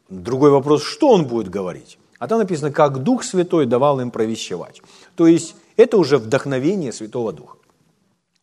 Другой 0.09 0.51
вопрос, 0.51 0.83
что 0.83 1.11
он 1.11 1.27
будет 1.27 1.49
говорить? 1.49 1.99
А 2.19 2.29
там 2.29 2.39
написано, 2.39 2.71
как 2.71 3.03
Дух 3.03 3.25
Святой 3.25 3.67
давал 3.67 4.01
им 4.01 4.11
провещевать. 4.11 4.83
То 5.17 5.27
есть 5.27 5.57
это 5.77 5.97
уже 5.99 6.19
вдохновение 6.19 6.93
Святого 6.93 7.33
Духа. 7.33 7.59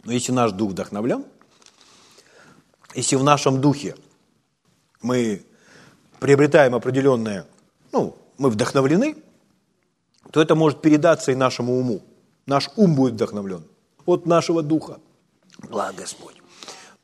Но 0.03 0.11
если 0.11 0.31
наш 0.31 0.51
Дух 0.51 0.71
вдохновлен, 0.71 1.23
если 2.95 3.15
в 3.15 3.23
нашем 3.23 3.61
Духе 3.61 3.95
мы 5.01 5.43
приобретаем 6.19 6.75
определенное, 6.75 7.45
ну, 7.91 8.15
мы 8.37 8.49
вдохновлены, 8.49 9.15
то 10.31 10.41
это 10.41 10.55
может 10.55 10.81
передаться 10.81 11.31
и 11.31 11.35
нашему 11.35 11.77
уму. 11.77 12.01
Наш 12.45 12.69
ум 12.75 12.95
будет 12.95 13.13
вдохновлен 13.13 13.63
от 14.05 14.25
нашего 14.25 14.63
духа. 14.63 14.99
Благ 15.69 15.95
Господь. 15.95 16.35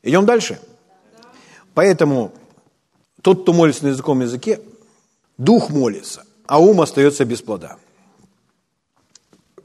Идем 0.02 0.26
дальше. 0.26 0.60
Поэтому 1.74 2.32
тот, 3.26 3.42
кто 3.42 3.52
молится 3.52 3.82
на 3.82 3.88
языковом 3.88 4.20
языке, 4.20 4.60
дух 5.36 5.68
молится, 5.70 6.22
а 6.46 6.60
ум 6.60 6.80
остается 6.80 7.24
без 7.24 7.42
плода. 7.42 7.76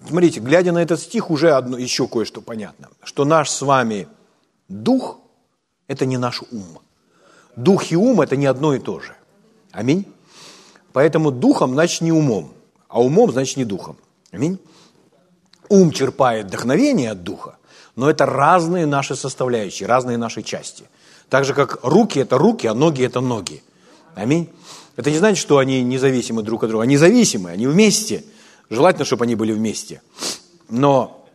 Смотрите, 0.08 0.40
глядя 0.40 0.72
на 0.72 0.82
этот 0.82 1.00
стих, 1.00 1.30
уже 1.30 1.52
одно, 1.52 1.78
еще 1.78 2.08
кое-что 2.08 2.42
понятно, 2.42 2.90
что 3.04 3.24
наш 3.24 3.52
с 3.52 3.62
вами 3.62 4.08
дух– 4.68 5.20
это 5.88 6.08
не 6.08 6.18
наш 6.18 6.42
ум. 6.52 6.80
Дух 7.56 7.92
и 7.92 7.96
ум– 7.96 8.22
это 8.22 8.36
не 8.36 8.48
одно 8.48 8.74
и 8.74 8.80
то 8.80 9.00
же. 9.00 9.16
Аминь. 9.72 10.12
Поэтому 10.92 11.30
духом, 11.30 11.74
значит, 11.74 12.02
не 12.02 12.12
умом, 12.12 12.56
а 12.88 13.00
умом, 13.00 13.32
значит, 13.32 13.58
не 13.58 13.66
духом. 13.66 13.96
Аминь 14.32 14.58
ум 15.72 15.92
черпает 15.92 16.48
вдохновение 16.48 17.12
от 17.12 17.24
духа, 17.24 17.56
но 17.96 18.10
это 18.10 18.26
разные 18.26 18.86
наши 18.86 19.16
составляющие, 19.16 19.88
разные 19.88 20.18
наши 20.18 20.44
части. 20.44 20.84
Так 21.32 21.46
же, 21.46 21.54
как 21.54 21.80
руки– 21.84 22.20
это 22.24 22.38
руки, 22.38 22.68
а 22.68 22.74
ноги– 22.74 23.04
это 23.06 23.22
ноги. 23.22 23.64
Аминь. 24.16 24.50
Это 24.98 25.10
не 25.10 25.18
значит, 25.18 25.42
что 25.42 25.60
они 25.60 25.82
независимы 25.82 26.44
друг 26.44 26.64
от 26.64 26.70
друга. 26.70 26.84
Они 26.84 26.98
зависимы, 26.98 27.52
они 27.52 27.68
вместе. 27.68 28.26
Желательно, 28.70 29.06
чтобы 29.06 29.24
они 29.24 29.36
были 29.36 29.54
вместе. 29.54 30.02
Но 30.68 31.26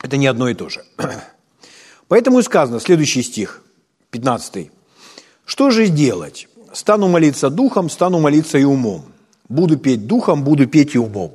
это 0.00 0.16
не 0.16 0.28
одно 0.28 0.48
и 0.48 0.54
то 0.54 0.68
же. 0.68 0.84
Поэтому 2.06 2.38
и 2.38 2.42
сказано, 2.44 2.78
следующий 2.78 3.24
стих, 3.24 3.64
15. 4.12 4.70
«Что 5.44 5.70
же 5.70 5.88
делать? 5.88 6.46
Стану 6.72 7.08
молиться 7.08 7.50
духом, 7.50 7.90
стану 7.90 8.20
молиться 8.20 8.58
и 8.58 8.64
умом. 8.64 9.06
Буду 9.48 9.76
петь 9.76 10.06
духом, 10.06 10.44
буду 10.44 10.68
петь 10.68 10.94
и 10.94 10.98
умом». 10.98 11.34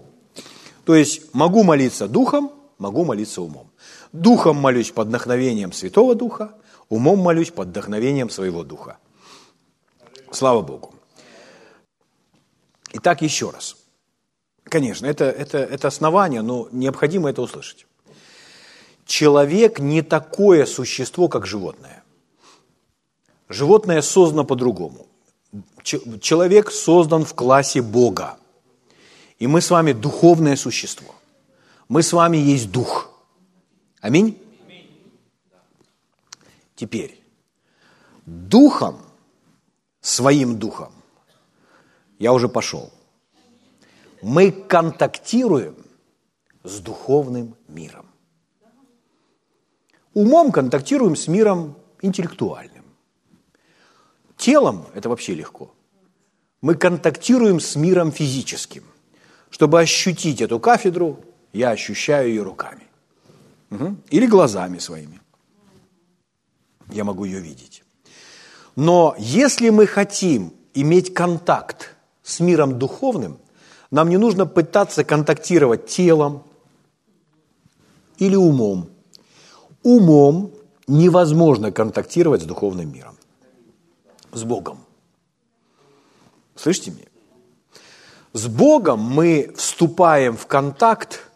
То 0.85 0.95
есть 0.95 1.23
могу 1.33 1.63
молиться 1.63 2.07
духом, 2.07 2.51
могу 2.77 3.03
молиться 3.03 3.41
умом. 3.41 3.69
Духом 4.13 4.55
молюсь 4.55 4.91
под 4.91 5.09
вдохновением 5.09 5.73
Святого 5.73 6.15
Духа, 6.15 6.53
умом 6.89 7.19
молюсь 7.19 7.51
под 7.51 7.69
вдохновением 7.69 8.29
своего 8.29 8.63
Духа. 8.63 8.97
Слава 10.31 10.61
Богу. 10.61 10.93
Итак, 12.93 13.21
еще 13.21 13.49
раз. 13.49 13.77
Конечно, 14.63 15.05
это, 15.05 15.25
это, 15.25 15.59
это 15.59 15.87
основание, 15.87 16.41
но 16.41 16.67
необходимо 16.71 17.29
это 17.29 17.41
услышать. 17.41 17.85
Человек 19.05 19.79
не 19.79 20.01
такое 20.01 20.65
существо, 20.65 21.27
как 21.27 21.45
животное. 21.45 22.03
Животное 23.49 24.01
создано 24.01 24.43
по-другому. 24.43 25.07
Человек 25.83 26.71
создан 26.71 27.25
в 27.25 27.35
классе 27.35 27.81
Бога. 27.81 28.37
И 29.37 29.45
мы 29.45 29.61
с 29.61 29.69
вами 29.69 29.91
духовное 29.91 30.55
существо. 30.55 31.13
Мы 31.87 32.01
с 32.01 32.11
вами 32.13 32.37
есть 32.37 32.71
дух. 32.71 33.11
Аминь? 34.01 34.41
Теперь, 36.75 37.23
духом, 38.25 38.99
своим 40.01 40.59
духом, 40.59 40.93
я 42.19 42.33
уже 42.33 42.49
пошел. 42.49 42.91
Мы 44.21 44.51
контактируем 44.51 45.75
с 46.63 46.79
духовным 46.79 47.55
миром. 47.67 48.07
Умом 50.13 50.51
контактируем 50.51 51.15
с 51.15 51.27
миром 51.27 51.77
интеллектуальным. 52.01 52.85
Телом 54.37 54.85
это 54.93 55.09
вообще 55.09 55.33
легко. 55.33 55.73
Мы 56.61 56.75
контактируем 56.75 57.59
с 57.59 57.75
миром 57.75 58.11
физическим. 58.11 58.83
Чтобы 59.49 59.79
ощутить 59.79 60.41
эту 60.41 60.59
кафедру, 60.59 61.23
я 61.53 61.69
ощущаю 61.69 62.29
ее 62.29 62.43
руками. 62.43 62.83
Угу. 63.71 63.95
Или 64.09 64.27
глазами 64.27 64.79
своими. 64.79 65.21
Я 66.89 67.03
могу 67.03 67.25
ее 67.25 67.39
видеть. 67.39 67.83
Но 68.75 69.15
если 69.17 69.69
мы 69.69 69.87
хотим 69.87 70.53
иметь 70.73 71.13
контакт 71.13 71.95
с 72.23 72.39
миром 72.39 72.77
духовным, 72.77 73.39
нам 73.91 74.09
не 74.09 74.17
нужно 74.17 74.45
пытаться 74.45 75.03
контактировать 75.03 75.87
телом 75.87 76.43
или 78.17 78.35
умом. 78.35 78.89
Умом 79.83 80.51
невозможно 80.87 81.71
контактировать 81.71 82.41
с 82.41 82.45
духовным 82.45 82.91
миром, 82.91 83.17
с 84.33 84.43
Богом. 84.43 84.79
Слышите 86.55 86.91
меня? 86.91 87.05
С 88.33 88.47
Богом 88.47 88.99
мы 88.99 89.53
вступаем 89.55 90.35
в 90.35 90.45
контакт, 90.47 91.31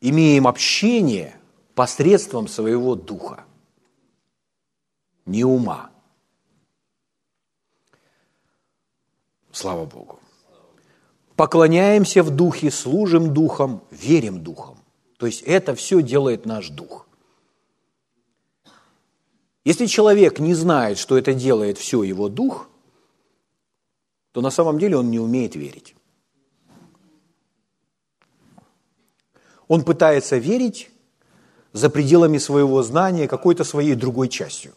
имеем 0.00 0.46
общение 0.46 1.36
посредством 1.74 2.48
своего 2.48 2.94
духа, 2.94 3.44
не 5.26 5.44
ума. 5.44 5.90
Слава 9.52 9.84
Богу. 9.84 10.18
Поклоняемся 11.36 12.22
в 12.22 12.30
духе, 12.30 12.70
служим 12.70 13.32
духом, 13.32 13.82
верим 13.90 14.42
духом. 14.42 14.78
То 15.18 15.26
есть 15.26 15.42
это 15.42 15.74
все 15.74 16.02
делает 16.02 16.46
наш 16.46 16.68
дух. 16.68 17.06
Если 19.64 19.86
человек 19.86 20.38
не 20.38 20.54
знает, 20.54 20.98
что 20.98 21.18
это 21.18 21.34
делает 21.34 21.78
все 21.78 22.02
его 22.02 22.28
дух, 22.28 22.68
то 24.32 24.40
на 24.40 24.50
самом 24.50 24.78
деле 24.78 24.96
он 24.96 25.10
не 25.10 25.18
умеет 25.18 25.54
верить. 25.56 25.94
Он 29.68 29.84
пытается 29.84 30.36
верить 30.36 30.90
за 31.72 31.90
пределами 31.90 32.38
своего 32.38 32.82
знания 32.82 33.28
какой-то 33.28 33.64
своей 33.64 33.94
другой 33.94 34.28
частью. 34.28 34.72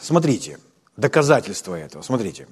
Смотрите, 0.00 0.58
доказательство 0.96 1.74
этого, 1.74 2.02
смотрите, 2.02 2.46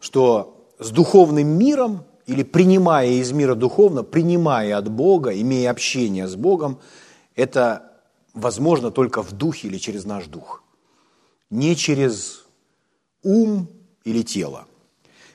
что 0.00 0.68
с 0.78 0.90
духовным 0.90 1.46
миром 1.46 2.04
или 2.26 2.42
принимая 2.42 3.08
из 3.08 3.32
мира 3.32 3.54
духовно, 3.54 4.02
принимая 4.02 4.76
от 4.76 4.90
Бога, 4.90 5.38
имея 5.38 5.70
общение 5.70 6.26
с 6.26 6.36
Богом, 6.36 6.78
это 7.36 7.92
возможно 8.32 8.90
только 8.90 9.22
в 9.22 9.32
духе 9.32 9.68
или 9.68 9.78
через 9.78 10.04
наш 10.04 10.26
дух, 10.26 10.62
не 11.50 11.76
через 11.76 12.44
ум 13.22 13.68
или 14.04 14.22
тело. 14.22 14.66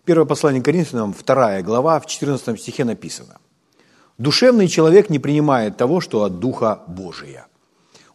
Первое 0.06 0.26
послание 0.26 0.64
Коринфянам, 0.64 1.14
вторая 1.14 1.62
глава, 1.62 2.00
в 2.00 2.06
14 2.06 2.60
стихе 2.60 2.84
написано. 2.84 3.38
«Душевный 4.18 4.68
человек 4.68 5.10
не 5.10 5.20
принимает 5.20 5.78
того, 5.78 6.02
что 6.02 6.24
от 6.24 6.40
Духа 6.40 6.84
Божия». 6.88 7.48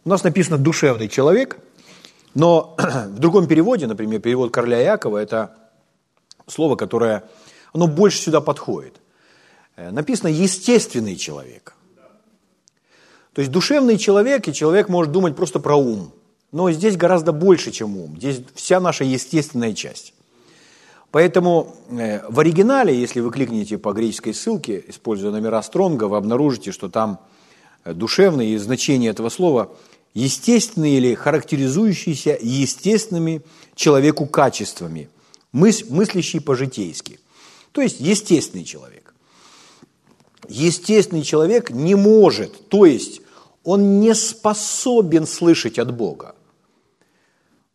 У 0.03 0.09
нас 0.09 0.23
написано 0.23 0.57
«душевный 0.57 1.07
человек», 1.07 1.57
но 2.35 2.75
в 2.77 3.17
другом 3.17 3.47
переводе, 3.47 3.87
например, 3.87 4.19
перевод 4.19 4.51
Короля 4.51 4.79
Якова, 4.79 5.17
это 5.17 5.55
слово, 6.45 6.75
которое, 6.75 7.23
оно 7.73 7.87
больше 7.87 8.19
сюда 8.19 8.41
подходит. 8.41 9.01
Э, 9.75 9.89
написано 9.89 10.27
«естественный 10.27 11.15
человек». 11.15 11.73
То 13.33 13.41
есть 13.41 13.51
душевный 13.51 13.97
человек, 13.97 14.47
и 14.47 14.53
человек 14.53 14.87
может 14.87 15.11
думать 15.11 15.35
просто 15.35 15.59
про 15.59 15.75
ум. 15.75 16.13
Но 16.51 16.71
здесь 16.71 16.95
гораздо 16.95 17.33
больше, 17.33 17.71
чем 17.71 17.97
ум. 17.97 18.15
Здесь 18.17 18.41
вся 18.53 18.79
наша 18.79 19.03
естественная 19.03 19.73
часть. 19.73 20.13
Поэтому 21.11 21.75
э, 21.89 22.21
в 22.29 22.39
оригинале, 22.39 22.97
если 22.97 23.21
вы 23.21 23.31
кликнете 23.31 23.77
по 23.77 23.93
греческой 23.93 24.33
ссылке, 24.33 24.83
используя 24.87 25.31
номера 25.31 25.61
Стронга, 25.61 26.05
вы 26.05 26.17
обнаружите, 26.17 26.71
что 26.71 26.89
там 26.89 27.19
э, 27.83 27.93
душевное 27.93 28.45
и 28.45 28.57
значение 28.57 29.11
этого 29.11 29.29
слова 29.29 29.71
естественные 30.15 30.97
или 30.97 31.13
характеризующиеся 31.13 32.35
естественными 32.41 33.43
человеку 33.75 34.25
качествами, 34.25 35.09
мыс, 35.51 35.87
мыслящий 35.87 36.41
по-житейски. 36.41 37.19
То 37.71 37.81
есть 37.81 37.99
естественный 37.99 38.63
человек. 38.63 39.13
Естественный 40.49 41.21
человек 41.21 41.69
не 41.69 41.93
может, 41.93 42.69
то 42.69 42.87
есть 42.87 43.21
он 43.63 43.99
не 43.99 44.15
способен 44.15 45.27
слышать 45.27 45.77
от 45.77 45.93
Бога. 45.93 46.35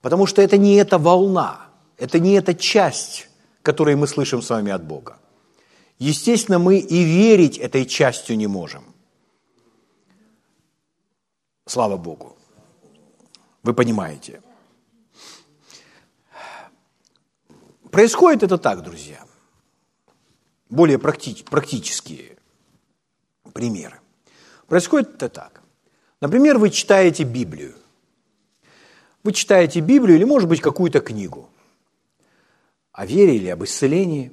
Потому 0.02 0.26
что 0.26 0.42
это 0.42 0.56
не 0.56 0.74
эта 0.74 0.98
волна, 0.98 1.66
это 1.98 2.18
не 2.18 2.32
эта 2.32 2.54
часть 2.54 3.28
которые 3.62 3.96
мы 3.96 4.06
слышим 4.06 4.42
с 4.42 4.50
вами 4.50 4.72
от 4.72 4.84
Бога. 4.84 5.18
Естественно, 5.98 6.58
мы 6.58 6.78
и 6.78 7.02
верить 7.02 7.58
этой 7.58 7.84
частью 7.84 8.36
не 8.36 8.46
можем. 8.46 8.89
Слава 11.70 11.96
Богу. 11.96 12.36
Вы 13.62 13.74
понимаете. 13.74 14.42
Происходит 17.92 18.42
это 18.42 18.58
так, 18.58 18.82
друзья. 18.82 19.24
Более 20.68 20.98
практи- 20.98 21.48
практические 21.48 22.38
примеры. 23.52 24.00
Происходит 24.66 25.14
это 25.14 25.28
так. 25.28 25.62
Например, 26.20 26.58
вы 26.58 26.70
читаете 26.70 27.22
Библию. 27.22 27.76
Вы 29.22 29.32
читаете 29.32 29.78
Библию 29.78 30.16
или, 30.16 30.24
может 30.24 30.48
быть, 30.48 30.60
какую-то 30.60 30.98
книгу– 31.00 31.48
о 32.92 33.06
вере 33.06 33.36
или 33.36 33.46
об 33.48 33.62
исцелении. 33.62 34.32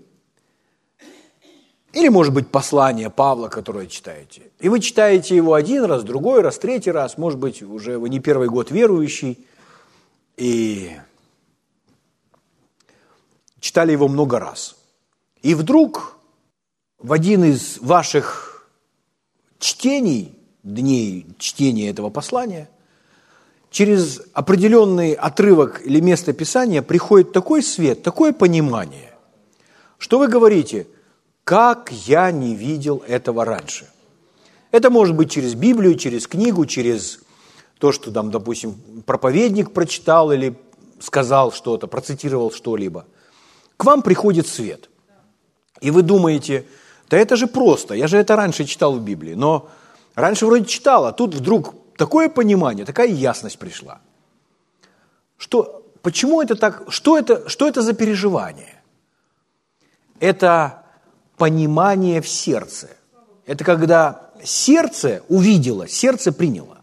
Или, 1.97 2.09
может 2.09 2.31
быть, 2.31 2.49
послание 2.49 3.09
Павла, 3.09 3.47
которое 3.47 3.87
читаете. 3.87 4.43
И 4.59 4.69
вы 4.69 4.81
читаете 4.81 5.35
его 5.35 5.55
один 5.55 5.83
раз, 5.85 6.03
другой 6.03 6.41
раз, 6.41 6.59
третий 6.59 6.91
раз, 6.91 7.17
может 7.17 7.39
быть, 7.39 7.63
уже 7.63 7.97
вы 7.97 8.09
не 8.09 8.19
первый 8.19 8.49
год 8.49 8.69
верующий, 8.69 9.43
и 10.35 10.91
читали 13.59 13.93
его 13.93 14.07
много 14.07 14.37
раз. 14.37 14.75
И 15.41 15.55
вдруг 15.55 16.19
в 16.99 17.13
один 17.13 17.43
из 17.43 17.79
ваших 17.79 18.69
чтений, 19.57 20.37
дней 20.61 21.25
чтения 21.39 21.89
этого 21.89 22.11
послания, 22.11 22.69
через 23.71 24.21
определенный 24.33 25.13
отрывок 25.13 25.81
или 25.83 25.99
место 25.99 26.31
Писания 26.33 26.83
приходит 26.83 27.31
такой 27.31 27.63
свет, 27.63 28.03
такое 28.03 28.33
понимание, 28.33 29.15
что 29.97 30.19
вы 30.19 30.27
говорите, 30.27 30.85
как 31.47 31.93
я 31.93 32.29
не 32.31 32.55
видел 32.55 33.01
этого 33.07 33.45
раньше. 33.45 33.87
Это 34.71 34.89
может 34.89 35.15
быть 35.15 35.31
через 35.31 35.55
Библию, 35.55 35.95
через 35.95 36.27
книгу, 36.27 36.65
через 36.65 37.21
то, 37.77 37.93
что 37.93 38.11
там, 38.11 38.31
допустим, 38.31 38.75
проповедник 39.05 39.71
прочитал 39.71 40.33
или 40.33 40.59
сказал 40.99 41.53
что-то, 41.53 41.87
процитировал 41.87 42.51
что-либо, 42.51 43.05
к 43.77 43.85
вам 43.85 44.01
приходит 44.01 44.45
свет. 44.45 44.89
И 45.79 45.89
вы 45.89 46.01
думаете, 46.01 46.65
да 47.09 47.17
это 47.17 47.37
же 47.37 47.47
просто, 47.47 47.93
я 47.93 48.07
же 48.07 48.17
это 48.17 48.35
раньше 48.35 48.65
читал 48.65 48.95
в 48.95 49.01
Библии, 49.01 49.33
но 49.33 49.69
раньше 50.15 50.45
вроде 50.47 50.65
читал, 50.65 51.05
а 51.05 51.13
тут 51.13 51.33
вдруг 51.33 51.75
такое 51.95 52.27
понимание, 52.27 52.85
такая 52.85 53.07
ясность 53.07 53.57
пришла. 53.57 54.01
Что, 55.37 55.81
почему 56.01 56.41
это 56.41 56.55
так, 56.55 56.83
что 56.89 57.17
это, 57.17 57.47
что 57.47 57.69
это 57.69 57.81
за 57.81 57.93
переживание? 57.93 58.83
Это 60.19 60.83
понимание 61.37 62.21
в 62.21 62.27
сердце. 62.27 62.89
Это 63.45 63.63
когда 63.63 64.31
сердце 64.43 65.23
увидело, 65.29 65.87
сердце 65.87 66.33
приняло. 66.33 66.79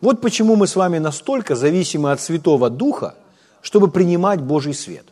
Вот 0.00 0.20
почему 0.20 0.56
мы 0.56 0.66
с 0.66 0.76
вами 0.76 0.98
настолько 0.98 1.54
зависимы 1.54 2.12
от 2.12 2.20
Святого 2.20 2.70
Духа, 2.70 3.14
чтобы 3.60 3.90
принимать 3.90 4.40
Божий 4.40 4.74
свет. 4.74 5.06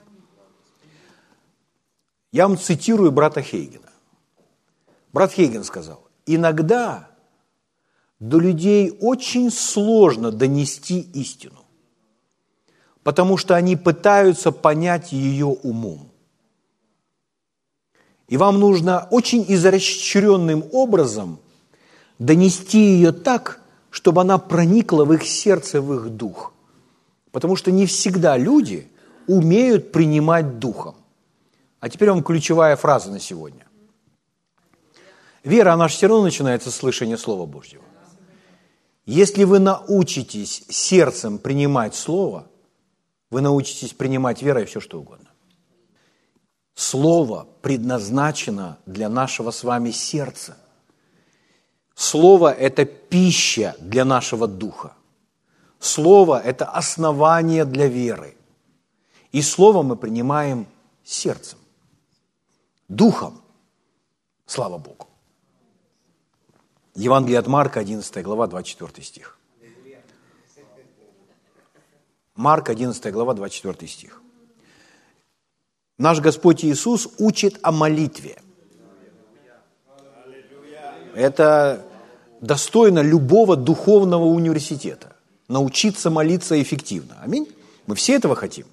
Я 2.33 2.49
вам 2.49 2.59
цитирую 2.59 3.13
брата 3.13 3.43
Хейгена. 3.43 3.91
Брат 5.13 5.33
Хейген 5.33 5.65
сказал, 5.65 6.07
иногда 6.27 7.09
до 8.21 8.39
людей 8.39 8.97
очень 9.01 9.51
сложно 9.51 10.31
донести 10.31 11.01
истину, 11.01 11.65
потому 13.03 13.37
что 13.37 13.57
они 13.57 13.77
пытаются 13.77 14.53
понять 14.53 15.13
ее 15.13 15.47
умом. 15.47 16.10
И 18.31 18.37
вам 18.37 18.61
нужно 18.61 19.09
очень 19.11 19.45
изощренным 19.49 20.65
образом 20.71 21.41
донести 22.21 22.79
ее 22.79 23.11
так, 23.11 23.61
чтобы 23.91 24.21
она 24.21 24.39
проникла 24.39 25.05
в 25.05 25.13
их 25.13 25.27
сердце, 25.27 25.83
в 25.83 25.93
их 25.95 26.11
дух. 26.11 26.53
Потому 27.33 27.57
что 27.57 27.73
не 27.73 27.87
всегда 27.87 28.37
люди 28.37 28.89
умеют 29.27 29.91
принимать 29.91 30.61
духом. 30.61 30.95
А 31.81 31.89
теперь 31.89 32.11
вам 32.11 32.23
ключевая 32.23 32.77
фраза 32.77 33.11
на 33.11 33.19
сегодня. 33.19 33.67
Вера, 35.43 35.73
она 35.73 35.89
же 35.89 35.95
все 35.95 36.07
равно 36.07 36.23
начинается 36.23 36.71
с 36.71 36.77
слышания 36.77 37.17
Слова 37.17 37.47
Божьего. 37.47 37.83
Если 39.07 39.43
вы 39.43 39.59
научитесь 39.59 40.63
сердцем 40.69 41.39
принимать 41.39 41.97
Слово, 41.97 42.47
вы 43.31 43.41
научитесь 43.41 43.93
принимать 43.93 44.41
верой 44.41 44.67
все, 44.67 44.79
что 44.79 45.01
угодно. 45.01 45.30
Слово 46.75 47.47
предназначено 47.63 48.79
для 48.87 49.09
нашего 49.09 49.51
с 49.51 49.65
вами 49.65 49.91
сердца. 49.91 50.57
Слово– 51.95 52.53
это 52.59 52.85
пища 52.85 53.77
для 53.79 54.05
нашего 54.05 54.47
духа. 54.47 54.95
Слово– 55.79 56.41
это 56.45 56.65
основание 56.65 57.65
для 57.65 57.89
веры. 57.89 58.37
И 59.33 59.43
Слово 59.43 59.83
мы 59.83 59.97
принимаем 59.97 60.67
сердцем, 61.05 61.59
духом. 62.89 63.43
Слава 64.47 64.79
Богу. 64.79 65.07
Евангелие 66.95 67.39
от 67.39 67.47
Марка, 67.47 67.81
11 67.81 68.25
глава, 68.25 68.47
24 68.47 69.05
стих. 69.05 69.39
Марк, 72.35 72.71
11 72.71 73.13
глава, 73.13 73.35
24 73.35 73.89
стих. 73.89 74.23
Наш 76.01 76.19
Господь 76.21 76.65
Иисус 76.65 77.09
учит 77.19 77.59
о 77.63 77.73
молитве. 77.73 78.41
Это 81.15 81.85
достойно 82.41 83.01
любого 83.01 83.55
духовного 83.55 84.25
университета. 84.25 85.15
Научиться 85.49 86.09
молиться 86.09 86.61
эффективно. 86.63 87.19
Аминь. 87.21 87.47
Мы 87.87 87.95
все 87.97 88.15
этого 88.15 88.35
хотим. 88.35 88.67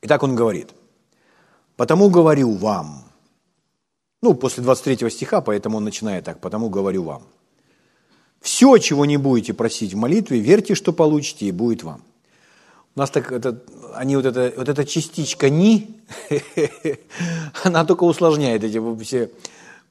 Итак, 0.00 0.22
он 0.22 0.34
говорит, 0.34 0.70
«Потому 1.76 2.08
говорю 2.08 2.52
вам». 2.52 3.04
Ну, 4.22 4.32
после 4.32 4.62
23 4.62 5.10
стиха, 5.10 5.42
поэтому 5.42 5.76
он 5.76 5.84
начинает 5.84 6.24
так, 6.24 6.40
«Потому 6.40 6.70
говорю 6.70 7.02
вам». 7.02 7.24
Все, 8.40 8.78
чего 8.78 9.04
не 9.04 9.18
будете 9.18 9.52
просить 9.52 9.92
в 9.92 9.98
молитве, 9.98 10.40
верьте, 10.40 10.74
что 10.74 10.94
получите, 10.94 11.44
и 11.44 11.52
будет 11.52 11.82
вам. 11.82 12.02
У 12.96 13.00
нас 13.00 13.10
так, 13.10 13.32
это, 13.32 13.58
они 13.94 14.14
вот, 14.14 14.24
это, 14.24 14.52
вот 14.56 14.68
эта 14.68 14.84
частичка 14.84 15.50
«ни», 15.50 15.96
она 17.64 17.84
только 17.84 18.04
усложняет 18.04 18.62
эти 18.62 18.80
все. 19.02 19.30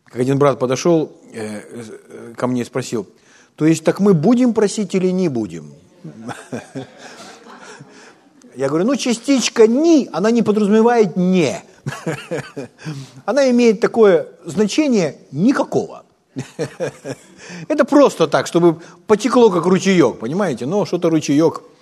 Как 0.06 0.22
один 0.22 0.40
брат 0.40 0.58
подошел 0.58 1.12
э, 1.34 1.64
э, 1.70 2.34
ко 2.38 2.48
мне 2.48 2.62
и 2.62 2.66
спросил, 2.66 3.06
то 3.58 3.66
есть 3.66 3.84
так 3.84 4.00
мы 4.00 4.14
будем 4.14 4.54
просить 4.54 4.96
или 4.96 5.10
не 5.10 5.28
будем? 5.28 5.74
Я 8.56 8.70
говорю, 8.70 8.86
ну 8.86 8.96
частичка 8.96 9.68
«ни», 9.68 10.08
она 10.14 10.32
не 10.32 10.42
подразумевает 10.42 11.18
«не». 11.18 11.62
Она 13.26 13.50
имеет 13.52 13.82
такое 13.82 14.28
значение 14.46 15.18
«никакого». 15.32 16.06
Это 17.68 17.84
просто 17.84 18.28
так, 18.28 18.48
чтобы 18.48 18.80
потекло 19.08 19.50
как 19.50 19.66
ручеек, 19.66 20.20
понимаете? 20.20 20.66
Но 20.66 20.86
что-то 20.86 21.10
ручеек– 21.10 21.64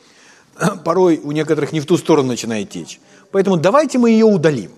порой 0.85 1.19
у 1.23 1.31
некоторых 1.31 1.71
не 1.71 1.79
в 1.79 1.85
ту 1.85 1.97
сторону 1.97 2.29
начинает 2.29 2.69
течь. 2.69 2.99
Поэтому 3.31 3.57
давайте 3.57 3.97
мы 3.97 4.11
ее 4.11 4.25
удалим. 4.25 4.71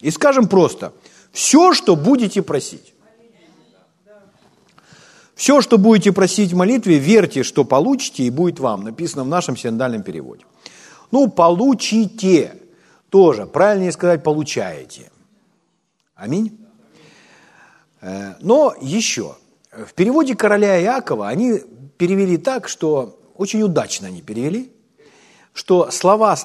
И 0.00 0.10
скажем 0.10 0.48
просто, 0.48 0.92
все, 1.32 1.72
что 1.72 1.96
будете 1.96 2.42
просить. 2.42 2.94
Все, 5.34 5.60
что 5.60 5.76
будете 5.76 6.12
просить 6.12 6.52
в 6.52 6.56
молитве, 6.56 6.98
верьте, 6.98 7.42
что 7.42 7.64
получите, 7.64 8.22
и 8.22 8.30
будет 8.30 8.58
вам. 8.58 8.84
Написано 8.84 9.24
в 9.24 9.28
нашем 9.28 9.56
синдальном 9.56 10.02
переводе. 10.02 10.44
Ну, 11.10 11.28
получите. 11.28 12.56
Тоже, 13.10 13.46
правильнее 13.46 13.92
сказать, 13.92 14.22
получаете. 14.22 15.10
Аминь. 16.14 16.58
Э, 18.00 18.34
но 18.40 18.74
еще, 18.80 19.36
в 19.70 19.92
переводе 19.94 20.34
короля 20.34 20.80
Иакова 20.82 21.28
они 21.28 21.60
перевели 21.98 22.38
так, 22.38 22.68
что 22.68 23.18
очень 23.38 23.62
удачно 23.62 24.08
они 24.08 24.22
перевели, 24.22 24.72
что 25.52 25.90
слова, 25.90 26.36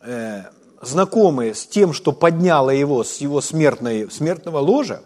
э, 0.00 0.44
знакомые 0.80 1.54
с 1.54 1.66
тем, 1.66 1.92
что 1.92 2.12
подняло 2.12 2.70
его 2.70 3.04
с 3.04 3.18
его 3.18 3.40
смертной, 3.40 4.10
смертного 4.10 4.58
ложа, 4.58 5.02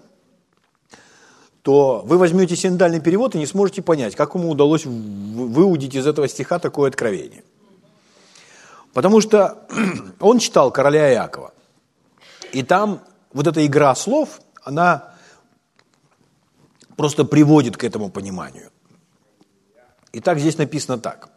то 1.62 2.02
вы 2.04 2.18
возьмете 2.18 2.56
синодальный 2.56 3.00
перевод 3.00 3.34
и 3.34 3.38
не 3.38 3.46
сможете 3.46 3.82
понять, 3.82 4.16
как 4.16 4.34
ему 4.34 4.50
удалось 4.50 4.84
выудить 4.84 5.94
из 5.94 6.06
этого 6.06 6.28
стиха 6.28 6.58
такое 6.58 6.88
откровение. 6.90 7.44
Потому 8.92 9.20
что 9.20 9.66
он 10.20 10.38
читал 10.38 10.70
короля 10.70 11.12
Иакова. 11.12 11.52
И 12.52 12.62
там 12.62 13.00
вот 13.32 13.46
эта 13.46 13.64
игра 13.64 13.94
слов, 13.94 14.40
она 14.62 15.14
просто 16.96 17.24
приводит 17.24 17.76
к 17.76 17.84
этому 17.84 18.10
пониманию. 18.10 18.70
Итак, 20.12 20.38
здесь 20.38 20.58
написано 20.58 20.98
так. 20.98 21.30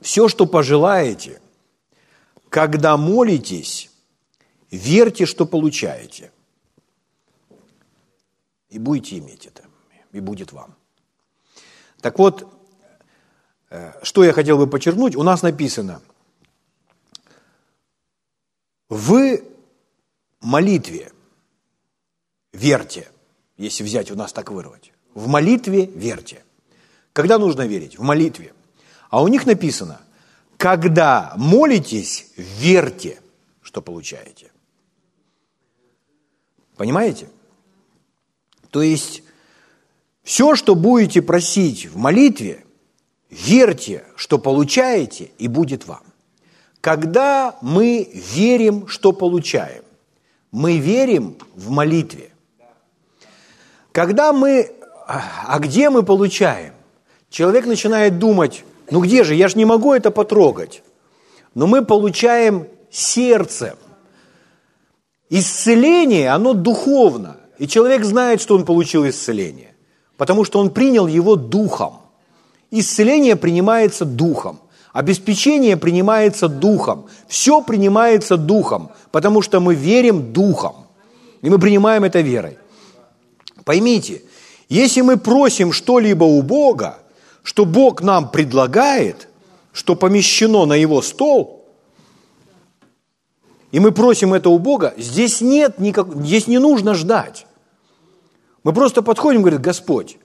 Все, 0.00 0.28
что 0.28 0.46
пожелаете, 0.46 1.40
когда 2.48 2.96
молитесь, 2.96 3.90
верьте, 4.70 5.26
что 5.26 5.46
получаете. 5.46 6.32
И 8.70 8.78
будете 8.78 9.18
иметь 9.18 9.46
это, 9.46 9.64
и 10.12 10.20
будет 10.20 10.52
вам. 10.52 10.74
Так 12.00 12.18
вот, 12.18 12.48
э, 13.68 13.92
что 14.02 14.24
я 14.24 14.32
хотел 14.32 14.56
бы 14.58 14.66
подчеркнуть, 14.66 15.16
у 15.16 15.22
нас 15.22 15.42
написано, 15.42 16.00
в 18.88 19.40
молитве 20.40 21.12
верьте, 22.52 23.10
если 23.56 23.84
взять 23.84 24.10
у 24.10 24.16
нас 24.16 24.32
так 24.32 24.50
вырвать. 24.50 24.89
В 25.14 25.26
молитве 25.26 25.86
верьте. 25.86 26.42
Когда 27.12 27.38
нужно 27.38 27.66
верить? 27.66 27.98
В 27.98 28.02
молитве. 28.02 28.54
А 29.08 29.22
у 29.22 29.28
них 29.28 29.46
написано, 29.46 30.00
когда 30.56 31.32
молитесь, 31.36 32.28
верьте, 32.36 33.20
что 33.62 33.82
получаете. 33.82 34.50
Понимаете? 36.76 37.28
То 38.70 38.82
есть, 38.82 39.22
все, 40.22 40.54
что 40.54 40.74
будете 40.74 41.22
просить 41.22 41.86
в 41.86 41.96
молитве, 41.96 42.64
верьте, 43.30 44.04
что 44.16 44.38
получаете, 44.38 45.32
и 45.38 45.48
будет 45.48 45.86
вам. 45.86 46.02
Когда 46.80 47.58
мы 47.60 48.10
верим, 48.14 48.86
что 48.86 49.12
получаем, 49.12 49.82
мы 50.52 50.78
верим 50.78 51.36
в 51.54 51.70
молитве. 51.70 52.30
Когда 53.92 54.32
мы 54.32 54.72
а 55.12 55.58
где 55.58 55.90
мы 55.90 56.02
получаем? 56.02 56.72
Человек 57.30 57.66
начинает 57.66 58.18
думать, 58.18 58.64
ну 58.90 59.00
где 59.00 59.24
же, 59.24 59.34
я 59.34 59.48
же 59.48 59.58
не 59.58 59.64
могу 59.64 59.92
это 59.92 60.10
потрогать. 60.10 60.82
Но 61.54 61.66
мы 61.66 61.84
получаем 61.84 62.68
сердцем. 62.90 63.76
Исцеление, 65.28 66.30
оно 66.30 66.54
духовно. 66.54 67.38
И 67.58 67.66
человек 67.66 68.04
знает, 68.04 68.40
что 68.40 68.56
он 68.56 68.64
получил 68.64 69.06
исцеление, 69.08 69.74
потому 70.16 70.44
что 70.44 70.60
он 70.60 70.70
принял 70.70 71.06
его 71.06 71.36
духом. 71.36 72.00
исцеление 72.70 73.36
принимается 73.36 74.04
духом, 74.04 74.60
обеспечение 74.92 75.76
принимается 75.76 76.48
духом, 76.48 77.06
все 77.28 77.60
принимается 77.60 78.36
духом, 78.36 78.90
потому 79.10 79.42
что 79.42 79.60
мы 79.60 79.74
верим 79.74 80.32
духом, 80.32 80.86
и 81.42 81.50
мы 81.50 81.58
принимаем 81.58 82.04
это 82.04 82.20
верой. 82.20 82.58
Поймите, 83.64 84.22
если 84.76 85.02
мы 85.02 85.18
просим 85.18 85.72
что-либо 85.72 86.24
у 86.24 86.40
Бога, 86.42 87.00
что 87.42 87.66
Бог 87.66 88.02
нам 88.02 88.30
предлагает, 88.30 89.28
что 89.72 89.94
помещено 89.94 90.64
на 90.64 90.74
Его 90.74 91.02
стол– 91.02 91.58
и 93.72 93.78
мы 93.78 93.92
просим 93.92 94.34
это 94.34 94.50
у 94.50 94.58
Бога, 94.58 94.94
здесь 94.96 95.40
нет 95.40 95.78
никак, 95.78 96.14
здесь 96.24 96.46
не 96.48 96.58
нужно 96.58 96.94
ждать. 96.94 97.46
Мы 98.64 98.72
просто 98.72 99.02
подходим 99.02 99.40
и 99.40 99.42
говорим, 99.42 99.62
Господь, 99.62 100.18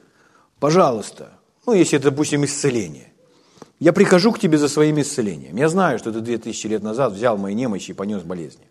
пожалуйста, 0.59 1.33
ну, 1.65 1.73
если 1.73 1.97
это, 1.97 2.09
допустим, 2.09 2.43
исцеление. 2.43 3.13
Я 3.79 3.93
прихожу 3.93 4.31
к 4.31 4.39
тебе 4.39 4.57
за 4.57 4.67
своим 4.67 4.99
исцелением. 4.99 5.55
Я 5.57 5.69
знаю, 5.69 5.99
что 5.99 6.11
ты 6.11 6.21
2000 6.21 6.67
лет 6.67 6.83
назад 6.83 7.13
взял 7.13 7.37
мои 7.37 7.53
немощи 7.53 7.91
и 7.91 7.93
понес 7.93 8.23
болезни. 8.23 8.65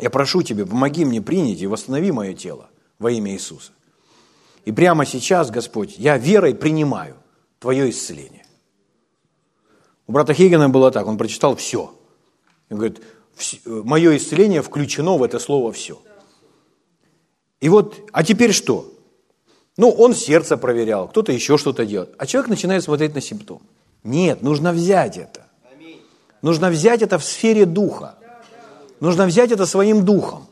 Я 0.00 0.08
прошу 0.08 0.42
тебя, 0.42 0.64
помоги 0.64 1.04
мне 1.04 1.20
принять 1.20 1.60
и 1.60 1.66
восстанови 1.66 2.10
мое 2.10 2.32
тело 2.34 2.70
во 2.98 3.10
имя 3.10 3.32
Иисуса. 3.32 3.72
И 4.64 4.72
прямо 4.72 5.04
сейчас, 5.04 5.50
Господь, 5.50 5.98
я 5.98 6.18
верой 6.18 6.54
принимаю 6.54 7.16
Твое 7.58 7.90
исцеление. 7.90 8.44
У 10.06 10.12
брата 10.12 10.34
Хейгена 10.34 10.68
было 10.68 10.90
так, 10.90 11.06
он 11.06 11.16
прочитал 11.16 11.54
все. 11.56 11.94
Он 12.70 12.76
говорит, 12.76 13.02
мое 13.66 14.16
исцеление 14.16 14.62
включено 14.62 15.16
в 15.16 15.22
это 15.22 15.38
слово 15.38 15.72
«все». 15.72 16.00
И 17.60 17.68
вот, 17.68 18.10
а 18.12 18.24
теперь 18.24 18.52
что? 18.52 18.92
Ну, 19.76 19.90
он 19.90 20.14
сердце 20.14 20.56
проверял, 20.56 21.08
кто-то 21.08 21.30
еще 21.30 21.56
что-то 21.56 21.86
делает. 21.86 22.14
А 22.18 22.26
человек 22.26 22.50
начинает 22.50 22.82
смотреть 22.82 23.14
на 23.14 23.20
симптом. 23.20 23.62
Нет, 24.02 24.42
нужно 24.42 24.72
взять 24.72 25.16
это. 25.16 25.46
Нужно 26.42 26.70
взять 26.70 27.02
это 27.02 27.18
в 27.18 27.24
сфере 27.24 27.64
духа. 27.64 28.16
Нужно 28.98 29.26
взять 29.26 29.52
это 29.52 29.64
своим 29.64 30.04
духом. 30.04 30.48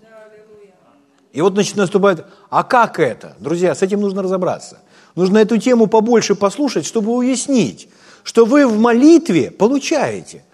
И 1.33 1.40
вот 1.40 1.55
значит, 1.55 1.77
наступает, 1.77 2.27
а 2.49 2.64
как 2.64 2.99
это? 2.99 3.37
Друзья, 3.38 3.75
с 3.75 3.83
этим 3.83 4.01
нужно 4.01 4.23
разобраться. 4.23 4.81
Нужно 5.14 5.38
эту 5.38 5.59
тему 5.59 5.87
побольше 5.87 6.35
послушать, 6.35 6.87
чтобы 6.87 7.12
уяснить, 7.12 7.88
что 8.25 8.45
вы 8.45 8.66
в 8.66 8.79
молитве 8.79 9.51
получаете. 9.51 10.45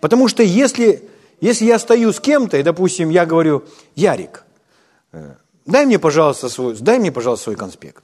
Потому 0.00 0.28
что 0.28 0.42
если, 0.42 1.08
если 1.40 1.66
я 1.66 1.78
стою 1.78 2.12
с 2.12 2.20
кем-то, 2.20 2.56
и, 2.56 2.62
допустим, 2.62 3.10
я 3.10 3.26
говорю, 3.26 3.64
Ярик, 3.94 4.44
э, 5.12 5.34
дай 5.66 5.86
мне, 5.86 5.98
пожалуйста, 5.98 6.48
свой, 6.48 6.76
дай 6.78 6.98
мне, 6.98 7.12
пожалуйста, 7.12 7.44
свой 7.44 7.56
конспект. 7.56 8.02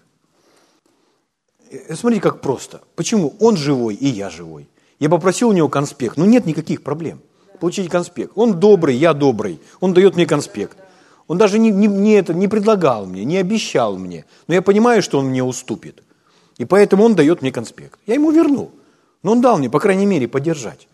Э, 1.70 1.94
смотри, 1.94 2.20
как 2.20 2.40
просто. 2.40 2.82
Почему? 2.96 3.34
Он 3.40 3.56
живой, 3.56 3.94
и 3.94 4.08
я 4.08 4.30
живой. 4.30 4.68
Я 4.98 5.08
попросил 5.08 5.48
у 5.48 5.52
него 5.52 5.68
конспект, 5.68 6.16
ну 6.16 6.24
нет 6.24 6.46
никаких 6.46 6.82
проблем. 6.82 7.20
Получить 7.60 7.88
конспект. 7.88 8.32
Он 8.34 8.58
добрый, 8.58 8.96
я 8.96 9.14
добрый. 9.14 9.60
Он 9.80 9.94
дает 9.94 10.16
мне 10.16 10.26
конспект. 10.26 10.76
Он 11.26 11.38
даже 11.38 11.58
не, 11.58 11.70
не, 11.70 11.86
не, 11.86 12.12
это, 12.12 12.34
не 12.34 12.48
предлагал 12.48 13.06
мне, 13.06 13.24
не 13.24 13.38
обещал 13.38 13.96
мне. 13.96 14.24
Но 14.46 14.54
я 14.54 14.62
понимаю, 14.62 15.02
что 15.02 15.18
он 15.18 15.26
мне 15.26 15.42
уступит. 15.42 16.02
И 16.58 16.64
поэтому 16.64 17.04
он 17.04 17.14
дает 17.14 17.42
мне 17.42 17.50
конспект. 17.50 17.98
Я 18.06 18.14
ему 18.14 18.30
верну. 18.30 18.70
Но 19.22 19.32
он 19.32 19.40
дал 19.40 19.58
мне, 19.58 19.70
по 19.70 19.80
крайней 19.80 20.06
мере, 20.06 20.28
поддержать. 20.28 20.86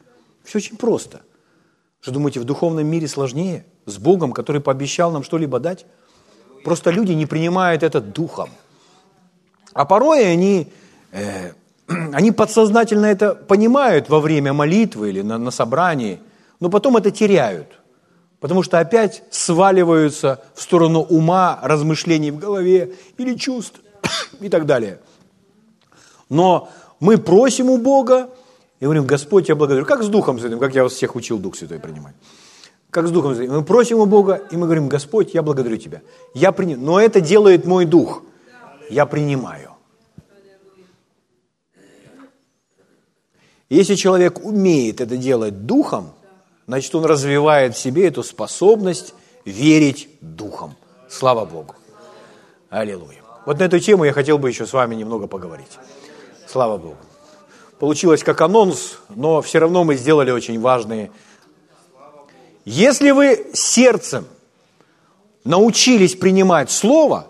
Все 0.45 0.59
очень 0.59 0.77
просто. 0.77 1.21
Что 2.01 2.13
думаете, 2.13 2.41
в 2.41 2.45
духовном 2.45 2.87
мире 2.87 3.09
сложнее? 3.09 3.65
С 3.87 3.99
Богом, 3.99 4.33
который 4.33 4.61
пообещал 4.61 5.11
нам 5.11 5.23
что-либо 5.25 5.59
дать? 5.59 5.85
Просто 6.65 6.91
люди 6.91 7.13
не 7.13 7.27
принимают 7.27 7.83
это 7.83 8.01
духом. 8.01 8.51
А 9.73 9.85
порой 9.85 10.33
они, 10.33 10.73
э, 11.13 11.53
они 11.89 12.31
подсознательно 12.31 13.07
это 13.07 13.35
понимают 13.35 14.09
во 14.09 14.21
время 14.21 14.53
молитвы 14.53 15.11
или 15.11 15.23
на, 15.23 15.39
на 15.39 15.51
собрании, 15.51 16.21
но 16.61 16.71
потом 16.71 16.97
это 16.97 17.11
теряют. 17.11 17.80
Потому 18.41 18.63
что 18.63 18.79
опять 18.79 19.23
сваливаются 19.31 20.43
в 20.55 20.63
сторону 20.63 21.01
ума, 21.01 21.59
размышлений 21.63 22.31
в 22.31 22.39
голове 22.39 22.95
или 23.19 23.35
чувств 23.35 23.81
и 24.41 24.49
так 24.49 24.67
далее. 24.67 25.01
Но 26.29 26.69
мы 27.01 27.19
просим 27.19 27.71
у 27.71 27.77
Бога 27.77 28.31
и 28.81 28.85
говорим, 28.85 29.07
Господь, 29.07 29.49
я 29.49 29.55
благодарю. 29.55 29.85
Как 29.85 30.03
с 30.03 30.09
Духом 30.09 30.41
Святым, 30.41 30.59
как 30.59 30.75
я 30.75 30.83
вас 30.83 30.95
всех 30.95 31.17
учил 31.17 31.39
Дух 31.39 31.57
Святой 31.57 31.79
принимать 31.79 32.15
как 32.91 33.07
с 33.07 33.11
Духом 33.11 33.35
Святым. 33.35 33.57
Мы 33.57 33.65
просим 33.65 33.99
у 33.99 34.07
Бога, 34.07 34.43
и 34.51 34.57
мы 34.57 34.67
говорим, 34.67 34.89
Господь, 34.89 35.35
я 35.35 35.43
благодарю 35.43 35.77
Тебя. 35.77 36.03
Я 36.35 36.53
приним... 36.53 36.85
Но 36.85 37.01
это 37.01 37.21
делает 37.21 37.65
мой 37.65 37.85
Дух. 37.85 38.23
Я 38.91 39.07
принимаю. 39.07 39.71
Если 43.69 43.95
человек 43.95 44.45
умеет 44.45 45.01
это 45.01 45.17
делать 45.17 45.65
Духом, 45.67 46.13
значит, 46.71 46.95
он 46.95 47.05
развивает 47.05 47.77
в 47.77 47.79
себе 47.79 48.09
эту 48.09 48.23
способность 48.23 49.15
верить 49.45 50.09
Духом. 50.21 50.77
Слава 51.09 51.45
Богу. 51.45 51.75
Аллилуйя. 52.69 53.21
Вот 53.47 53.59
на 53.59 53.65
эту 53.65 53.79
тему 53.79 54.05
я 54.05 54.13
хотел 54.13 54.39
бы 54.39 54.49
еще 54.49 54.67
с 54.67 54.73
вами 54.73 54.95
немного 54.95 55.27
поговорить. 55.27 55.79
Слава 56.47 56.79
Богу. 56.79 56.97
Получилось 57.79 58.23
как 58.23 58.41
анонс, 58.41 58.99
но 59.09 59.41
все 59.43 59.59
равно 59.59 59.85
мы 59.85 59.97
сделали 59.97 60.31
очень 60.31 60.61
важные 60.61 61.11
если 62.65 63.11
вы 63.11 63.51
сердцем 63.53 64.27
научились 65.45 66.15
принимать 66.15 66.71
Слово, 66.71 67.27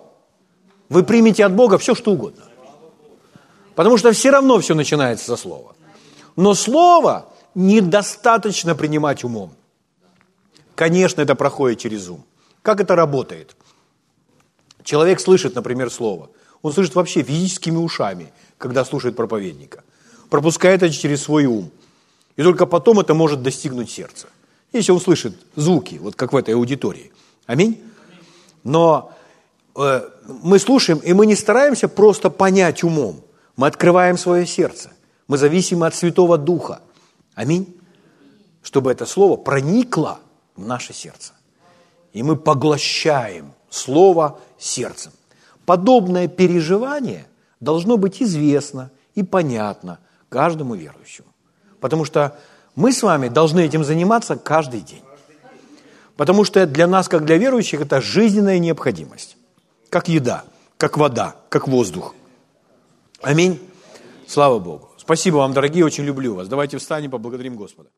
вы 0.88 1.02
примете 1.02 1.44
от 1.46 1.54
Бога 1.54 1.78
все, 1.78 1.94
что 1.94 2.12
угодно. 2.12 2.44
Потому 3.74 3.96
что 3.96 4.12
все 4.12 4.30
равно 4.30 4.58
все 4.58 4.74
начинается 4.74 5.24
со 5.24 5.36
Слова. 5.36 5.74
Но 6.36 6.54
Слово 6.54 7.29
недостаточно 7.54 8.74
принимать 8.74 9.24
умом. 9.24 9.52
Конечно, 10.74 11.20
это 11.20 11.34
проходит 11.34 11.78
через 11.78 12.08
ум. 12.08 12.24
Как 12.62 12.80
это 12.80 12.96
работает? 12.96 13.56
Человек 14.82 15.20
слышит, 15.20 15.54
например, 15.54 15.90
Слово. 15.90 16.30
Он 16.62 16.72
слышит 16.72 16.94
вообще 16.94 17.22
физическими 17.22 17.76
ушами, 17.76 18.32
когда 18.58 18.84
слушает 18.84 19.16
проповедника. 19.16 19.82
Пропускает 20.28 20.82
это 20.82 20.92
через 20.92 21.22
свой 21.22 21.46
ум. 21.46 21.70
И 22.36 22.42
только 22.42 22.66
потом 22.66 23.00
это 23.00 23.14
может 23.14 23.42
достигнуть 23.42 23.90
сердца 23.90 24.28
если 24.72 24.92
он 24.92 25.00
слышит 25.00 25.34
звуки, 25.56 25.96
вот 26.00 26.14
как 26.14 26.32
в 26.32 26.36
этой 26.36 26.54
аудитории. 26.54 27.10
Аминь. 27.46 27.82
Но 28.62 29.12
э, 29.76 30.02
мы 30.42 30.58
слушаем, 30.58 30.98
и 30.98 31.12
мы 31.12 31.26
не 31.26 31.34
стараемся 31.34 31.88
просто 31.88 32.30
понять 32.30 32.84
умом. 32.84 33.22
Мы 33.56 33.66
открываем 33.66 34.16
свое 34.16 34.46
сердце. 34.46 34.90
Мы 35.26 35.38
зависимы 35.38 35.86
от 35.86 35.94
Святого 35.94 36.38
Духа. 36.38 36.80
Аминь. 37.40 37.74
Чтобы 38.62 38.92
это 38.92 39.06
слово 39.06 39.38
проникло 39.38 40.20
в 40.56 40.66
наше 40.66 40.92
сердце. 40.92 41.32
И 42.12 42.22
мы 42.22 42.36
поглощаем 42.36 43.54
слово 43.70 44.38
сердцем. 44.58 45.12
Подобное 45.64 46.28
переживание 46.28 47.26
должно 47.58 47.96
быть 47.96 48.20
известно 48.20 48.90
и 49.14 49.22
понятно 49.22 50.00
каждому 50.28 50.74
верующему. 50.74 51.28
Потому 51.80 52.04
что 52.04 52.38
мы 52.74 52.92
с 52.92 53.02
вами 53.02 53.28
должны 53.28 53.60
этим 53.60 53.84
заниматься 53.84 54.36
каждый 54.36 54.82
день. 54.82 55.02
Потому 56.18 56.44
что 56.44 56.66
для 56.66 56.86
нас, 56.86 57.08
как 57.08 57.24
для 57.24 57.38
верующих, 57.38 57.80
это 57.80 58.02
жизненная 58.02 58.58
необходимость. 58.58 59.38
Как 59.88 60.08
еда, 60.08 60.44
как 60.76 60.98
вода, 60.98 61.36
как 61.48 61.68
воздух. 61.68 62.14
Аминь. 63.22 63.58
Слава 64.26 64.58
Богу. 64.58 64.89
Спасибо 65.10 65.38
вам, 65.38 65.52
дорогие, 65.52 65.84
очень 65.84 66.04
люблю 66.04 66.36
вас. 66.36 66.46
Давайте 66.46 66.78
встанем, 66.78 67.10
поблагодарим 67.10 67.56
Господа. 67.56 67.90